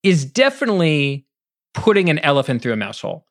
is 0.03 0.25
definitely 0.25 1.25
putting 1.73 2.09
an 2.09 2.19
elephant 2.19 2.61
through 2.61 2.73
a 2.73 2.77
mouse 2.77 3.01
hole 3.01 3.25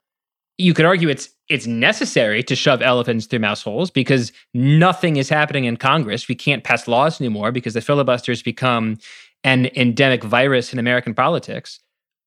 you 0.58 0.74
could 0.74 0.84
argue 0.84 1.08
it's 1.08 1.30
it's 1.48 1.66
necessary 1.66 2.42
to 2.42 2.54
shove 2.54 2.82
elephants 2.82 3.26
through 3.26 3.38
mouse 3.38 3.62
holes 3.62 3.90
because 3.90 4.32
nothing 4.52 5.16
is 5.16 5.28
happening 5.30 5.64
in 5.64 5.78
Congress. 5.78 6.28
We 6.28 6.34
can't 6.34 6.62
pass 6.62 6.86
laws 6.86 7.20
anymore 7.20 7.52
because 7.52 7.72
the 7.72 7.80
filibuster 7.80 8.32
has 8.32 8.42
become 8.42 8.98
an 9.44 9.70
endemic 9.74 10.22
virus 10.22 10.72
in 10.72 10.78
American 10.78 11.14
politics. 11.14 11.80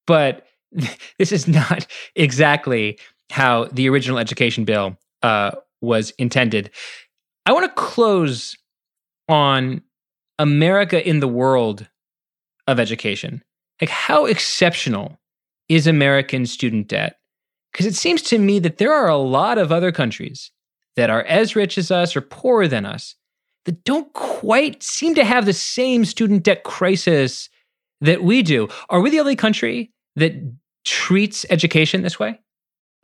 But 0.08 0.48
this 1.20 1.32
is 1.32 1.48
not 1.48 1.86
exactly 2.16 2.98
how 3.30 3.66
the 3.66 3.88
original 3.90 4.18
education 4.18 4.66
bill 4.66 4.98
uh, 5.22 5.52
was 5.82 6.12
intended. 6.12 6.72
I 7.46 7.54
want 7.54 7.66
to 7.66 7.82
close 7.82 8.58
on 9.30 9.82
America 10.40 11.08
in 11.08 11.20
the 11.20 11.28
world 11.28 11.88
of 12.68 12.80
education. 12.80 13.44
Like, 13.80 13.90
how 13.90 14.26
exceptional 14.26 15.20
is 15.70 15.88
American 15.88 16.46
student 16.46 16.88
debt? 16.88 17.21
Because 17.72 17.86
it 17.86 17.96
seems 17.96 18.22
to 18.24 18.38
me 18.38 18.60
that 18.60 18.78
there 18.78 18.94
are 18.94 19.08
a 19.08 19.18
lot 19.18 19.58
of 19.58 19.72
other 19.72 19.92
countries 19.92 20.52
that 20.96 21.10
are 21.10 21.24
as 21.24 21.56
rich 21.56 21.78
as 21.78 21.90
us 21.90 22.16
or 22.16 22.22
poorer 22.22 22.68
than 22.68 22.86
us 22.86 23.16
that 23.66 23.84
don't 23.84 24.12
quite 24.14 24.82
seem 24.84 25.16
to 25.16 25.24
have 25.24 25.46
the 25.46 25.54
same 25.54 26.06
student 26.06 26.44
debt 26.44 26.64
crisis 26.64 27.50
that 28.02 28.24
we 28.24 28.42
do. 28.42 28.68
Are 28.90 29.02
we 29.02 29.10
the 29.10 29.20
only 29.20 29.36
country 29.36 29.92
that 30.16 30.34
treats 30.84 31.46
education 31.50 32.02
this 32.02 32.20
way? 32.20 32.40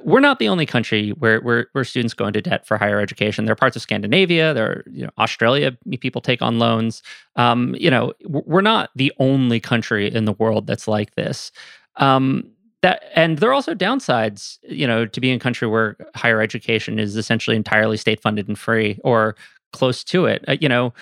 We're 0.03 0.19
not 0.19 0.39
the 0.39 0.47
only 0.47 0.65
country 0.65 1.09
where, 1.11 1.39
where, 1.41 1.67
where 1.71 1.83
students 1.83 2.13
go 2.13 2.27
into 2.27 2.41
debt 2.41 2.67
for 2.67 2.77
higher 2.77 2.99
education. 2.99 3.45
There 3.45 3.53
are 3.53 3.55
parts 3.55 3.75
of 3.75 3.81
Scandinavia, 3.81 4.53
there 4.53 4.65
are 4.65 4.83
you 4.91 5.03
know, 5.03 5.11
Australia, 5.17 5.75
people 5.99 6.21
take 6.21 6.41
on 6.41 6.59
loans. 6.59 7.01
Um, 7.35 7.75
you 7.79 7.89
know, 7.89 8.13
we're 8.25 8.61
not 8.61 8.91
the 8.95 9.11
only 9.19 9.59
country 9.59 10.11
in 10.13 10.25
the 10.25 10.33
world 10.33 10.67
that's 10.67 10.87
like 10.87 11.15
this. 11.15 11.51
Um, 11.95 12.51
that 12.81 13.03
and 13.15 13.39
there 13.39 13.49
are 13.49 13.53
also 13.53 13.73
downsides 13.73 14.57
you 14.63 14.87
know 14.87 15.05
to 15.05 15.19
be 15.19 15.29
in 15.29 15.37
a 15.37 15.39
country 15.39 15.67
where 15.67 15.97
higher 16.15 16.41
education 16.41 16.99
is 16.99 17.15
essentially 17.15 17.55
entirely 17.55 17.97
state 17.97 18.21
funded 18.21 18.47
and 18.47 18.59
free 18.59 18.99
or 19.03 19.35
close 19.73 20.03
to 20.03 20.25
it. 20.25 20.43
Uh, 20.47 20.57
you 20.59 20.69
know 20.69 20.93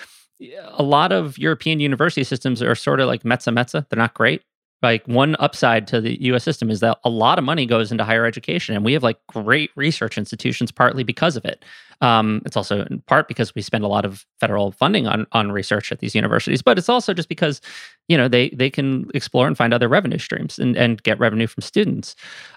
a 0.72 0.82
lot 0.82 1.12
of 1.12 1.38
european 1.38 1.80
university 1.80 2.22
systems 2.22 2.62
are 2.62 2.74
sort 2.74 3.00
of 3.00 3.06
like 3.06 3.22
mezza 3.22 3.52
mezza 3.52 3.88
they're 3.88 3.98
not 3.98 4.14
great. 4.14 4.42
Like 4.82 5.06
one 5.08 5.36
upside 5.38 5.86
to 5.88 6.00
the 6.00 6.22
US 6.26 6.44
system 6.44 6.70
is 6.70 6.80
that 6.80 6.98
a 7.02 7.08
lot 7.08 7.38
of 7.38 7.44
money 7.44 7.64
goes 7.66 7.90
into 7.90 8.04
higher 8.04 8.26
education 8.26 8.74
and 8.76 8.84
we 8.84 8.92
have 8.92 9.02
like 9.02 9.18
great 9.26 9.70
research 9.74 10.18
institutions 10.18 10.70
partly 10.70 11.02
because 11.02 11.36
of 11.36 11.44
it. 11.44 11.64
Um, 12.02 12.42
it's 12.44 12.56
also 12.56 12.84
in 12.84 13.02
part 13.06 13.26
because 13.26 13.54
we 13.54 13.62
spend 13.62 13.84
a 13.84 13.88
lot 13.88 14.04
of 14.04 14.26
federal 14.38 14.72
funding 14.72 15.06
on 15.06 15.26
on 15.32 15.50
research 15.50 15.90
at 15.92 16.00
these 16.00 16.14
universities, 16.14 16.60
but 16.60 16.76
it's 16.76 16.90
also 16.90 17.14
just 17.14 17.28
because 17.28 17.62
you 18.08 18.16
know 18.16 18.28
they 18.28 18.50
they 18.50 18.70
can 18.70 19.08
explore 19.14 19.46
and 19.46 19.56
find 19.56 19.74
other 19.74 19.88
revenue 19.88 20.18
streams 20.18 20.58
and, 20.58 20.76
and 20.76 21.02
get 21.02 21.18
revenue 21.18 21.46
from 21.46 21.62
students. 21.62 22.14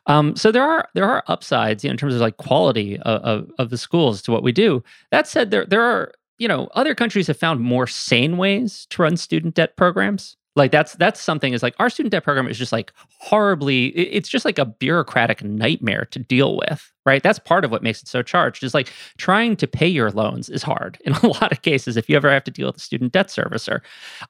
Um, 0.07 0.35
so 0.35 0.51
there 0.51 0.63
are 0.63 0.87
there 0.93 1.09
are 1.09 1.23
upsides 1.27 1.83
you 1.83 1.89
know, 1.89 1.91
in 1.91 1.97
terms 1.97 2.15
of 2.15 2.21
like 2.21 2.37
quality 2.37 2.97
of, 2.99 3.21
of, 3.21 3.51
of 3.57 3.69
the 3.69 3.77
schools 3.77 4.21
to 4.23 4.31
what 4.31 4.43
we 4.43 4.51
do. 4.51 4.83
That 5.11 5.27
said, 5.27 5.51
there 5.51 5.65
there 5.65 5.83
are 5.83 6.11
you 6.37 6.47
know 6.47 6.69
other 6.73 6.95
countries 6.95 7.27
have 7.27 7.37
found 7.37 7.61
more 7.61 7.87
sane 7.87 8.37
ways 8.37 8.87
to 8.91 9.01
run 9.01 9.17
student 9.17 9.55
debt 9.55 9.75
programs 9.75 10.37
like 10.55 10.71
that's 10.71 10.93
that's 10.95 11.21
something 11.21 11.53
is 11.53 11.61
like 11.63 11.75
our 11.79 11.89
student 11.89 12.11
debt 12.11 12.23
program 12.23 12.47
is 12.47 12.57
just 12.57 12.71
like 12.71 12.91
horribly 13.19 13.87
it's 13.87 14.29
just 14.29 14.45
like 14.45 14.57
a 14.57 14.65
bureaucratic 14.65 15.43
nightmare 15.43 16.05
to 16.05 16.19
deal 16.19 16.57
with 16.57 16.91
right 17.05 17.23
that's 17.23 17.39
part 17.39 17.63
of 17.63 17.71
what 17.71 17.83
makes 17.83 18.01
it 18.01 18.07
so 18.07 18.21
charged 18.21 18.63
is 18.63 18.73
like 18.73 18.91
trying 19.17 19.55
to 19.55 19.67
pay 19.67 19.87
your 19.87 20.11
loans 20.11 20.49
is 20.49 20.63
hard 20.63 20.97
in 21.05 21.13
a 21.13 21.27
lot 21.27 21.51
of 21.51 21.61
cases 21.61 21.97
if 21.97 22.09
you 22.09 22.15
ever 22.15 22.29
have 22.29 22.43
to 22.43 22.51
deal 22.51 22.67
with 22.67 22.77
a 22.77 22.81
student 22.81 23.11
debt 23.11 23.27
servicer 23.27 23.81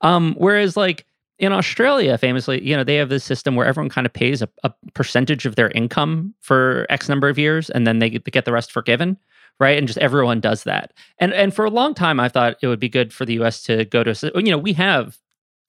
um, 0.01 0.35
whereas 0.37 0.75
like 0.75 1.05
in 1.39 1.53
Australia, 1.53 2.17
famously, 2.17 2.61
you 2.61 2.75
know, 2.75 2.83
they 2.83 2.95
have 2.95 3.09
this 3.09 3.23
system 3.23 3.55
where 3.55 3.65
everyone 3.65 3.89
kind 3.89 4.05
of 4.05 4.11
pays 4.11 4.41
a, 4.41 4.49
a, 4.63 4.73
percentage 4.93 5.45
of 5.45 5.55
their 5.55 5.69
income 5.71 6.33
for 6.41 6.85
X 6.89 7.07
number 7.07 7.29
of 7.29 7.39
years, 7.39 7.69
and 7.69 7.87
then 7.87 7.99
they 7.99 8.09
get, 8.09 8.45
the 8.45 8.51
rest 8.51 8.71
forgiven, 8.71 9.17
right? 9.59 9.77
And 9.77 9.87
just 9.87 9.99
everyone 9.99 10.41
does 10.41 10.63
that. 10.65 10.93
And 11.17 11.33
and 11.33 11.53
for 11.53 11.65
a 11.65 11.69
long 11.69 11.93
time, 11.93 12.19
I 12.19 12.29
thought 12.29 12.57
it 12.61 12.67
would 12.67 12.79
be 12.79 12.89
good 12.89 13.13
for 13.13 13.25
the 13.25 13.33
U.S. 13.35 13.63
to 13.63 13.85
go 13.85 14.03
to, 14.03 14.31
you 14.35 14.51
know, 14.51 14.57
we 14.57 14.73
have 14.73 15.17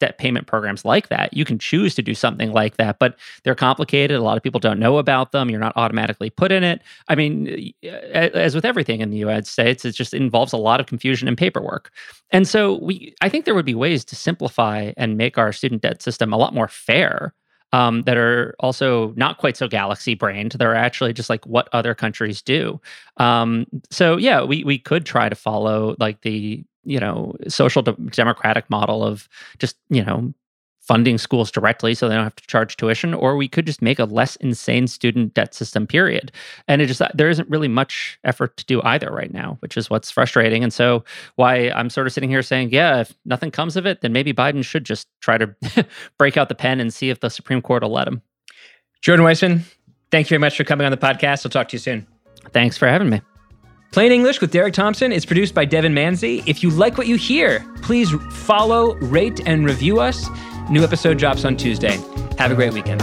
debt 0.00 0.18
payment 0.18 0.46
programs 0.46 0.84
like 0.84 1.08
that. 1.08 1.32
You 1.32 1.44
can 1.44 1.58
choose 1.58 1.94
to 1.94 2.02
do 2.02 2.14
something 2.14 2.52
like 2.52 2.76
that, 2.78 2.98
but 2.98 3.16
they're 3.44 3.54
complicated. 3.54 4.16
A 4.18 4.22
lot 4.22 4.36
of 4.36 4.42
people 4.42 4.58
don't 4.58 4.80
know 4.80 4.98
about 4.98 5.30
them. 5.32 5.50
You're 5.50 5.60
not 5.60 5.76
automatically 5.76 6.30
put 6.30 6.50
in 6.50 6.64
it. 6.64 6.82
I 7.08 7.14
mean, 7.14 7.72
as 7.84 8.54
with 8.54 8.64
everything 8.64 9.00
in 9.00 9.10
the 9.10 9.18
United 9.18 9.46
States, 9.46 9.84
it 9.84 9.92
just 9.92 10.12
involves 10.12 10.52
a 10.52 10.56
lot 10.56 10.80
of 10.80 10.86
confusion 10.86 11.28
and 11.28 11.38
paperwork. 11.38 11.92
And 12.30 12.48
so 12.48 12.78
we 12.82 13.14
I 13.20 13.28
think 13.28 13.44
there 13.44 13.54
would 13.54 13.66
be 13.66 13.74
ways 13.74 14.04
to 14.06 14.16
simplify 14.16 14.92
and 14.96 15.16
make 15.16 15.38
our 15.38 15.52
student 15.52 15.82
debt 15.82 16.02
system 16.02 16.32
a 16.32 16.36
lot 16.36 16.54
more 16.54 16.68
fair. 16.68 17.34
Um, 17.72 18.02
that 18.02 18.16
are 18.16 18.56
also 18.58 19.12
not 19.14 19.38
quite 19.38 19.56
so 19.56 19.68
galaxy 19.68 20.16
brained. 20.16 20.56
They're 20.58 20.74
actually 20.74 21.12
just 21.12 21.30
like 21.30 21.46
what 21.46 21.68
other 21.72 21.94
countries 21.94 22.42
do. 22.42 22.80
Um, 23.18 23.64
so 23.90 24.16
yeah, 24.16 24.42
we 24.42 24.64
we 24.64 24.76
could 24.76 25.06
try 25.06 25.28
to 25.28 25.36
follow 25.36 25.94
like 26.00 26.22
the 26.22 26.64
you 26.84 26.98
know 26.98 27.34
social 27.48 27.82
de- 27.82 27.92
democratic 28.10 28.68
model 28.70 29.04
of 29.04 29.28
just 29.58 29.76
you 29.88 30.04
know 30.04 30.32
funding 30.90 31.18
schools 31.18 31.52
directly 31.52 31.94
so 31.94 32.08
they 32.08 32.14
don't 32.16 32.24
have 32.24 32.34
to 32.34 32.46
charge 32.46 32.76
tuition 32.76 33.14
or 33.14 33.36
we 33.36 33.46
could 33.46 33.64
just 33.64 33.80
make 33.80 33.98
a 34.00 34.06
less 34.06 34.34
insane 34.36 34.88
student 34.88 35.34
debt 35.34 35.54
system 35.54 35.86
period. 35.86 36.32
And 36.66 36.82
it 36.82 36.86
just 36.86 37.00
there 37.14 37.28
isn't 37.28 37.48
really 37.48 37.68
much 37.68 38.18
effort 38.24 38.56
to 38.56 38.64
do 38.64 38.82
either 38.82 39.08
right 39.10 39.32
now 39.32 39.56
which 39.60 39.76
is 39.76 39.88
what's 39.88 40.10
frustrating. 40.10 40.64
And 40.64 40.72
so 40.72 41.04
why 41.36 41.70
i'm 41.70 41.90
sort 41.90 42.06
of 42.06 42.12
sitting 42.12 42.30
here 42.30 42.42
saying 42.42 42.70
yeah 42.72 43.00
if 43.00 43.14
nothing 43.24 43.50
comes 43.50 43.76
of 43.76 43.86
it 43.86 44.00
then 44.00 44.12
maybe 44.12 44.32
biden 44.32 44.64
should 44.64 44.84
just 44.84 45.06
try 45.20 45.38
to 45.38 45.54
break 46.18 46.36
out 46.36 46.48
the 46.48 46.54
pen 46.54 46.80
and 46.80 46.92
see 46.92 47.10
if 47.10 47.20
the 47.20 47.30
supreme 47.30 47.62
court 47.62 47.82
will 47.82 47.90
let 47.90 48.08
him. 48.08 48.20
Jordan 49.00 49.24
weissmann 49.24 49.62
thank 50.10 50.26
you 50.26 50.30
very 50.30 50.40
much 50.40 50.56
for 50.56 50.64
coming 50.64 50.84
on 50.84 50.90
the 50.90 50.98
podcast. 50.98 51.46
I'll 51.46 51.50
talk 51.50 51.68
to 51.68 51.74
you 51.74 51.78
soon. 51.78 52.06
Thanks 52.52 52.76
for 52.76 52.88
having 52.88 53.10
me. 53.10 53.20
Plain 53.92 54.12
English 54.12 54.40
with 54.40 54.52
Derek 54.52 54.72
Thompson 54.72 55.10
is 55.10 55.26
produced 55.26 55.52
by 55.52 55.64
Devon 55.64 55.92
Manze. 55.92 56.46
If 56.46 56.62
you 56.62 56.70
like 56.70 56.96
what 56.96 57.08
you 57.08 57.16
hear, 57.16 57.66
please 57.82 58.08
follow, 58.30 58.94
rate, 58.96 59.40
and 59.46 59.66
review 59.66 59.98
us. 59.98 60.28
New 60.70 60.84
episode 60.84 61.18
drops 61.18 61.44
on 61.44 61.56
Tuesday. 61.56 61.98
Have 62.38 62.52
a 62.52 62.54
great 62.54 62.72
weekend. 62.72 63.00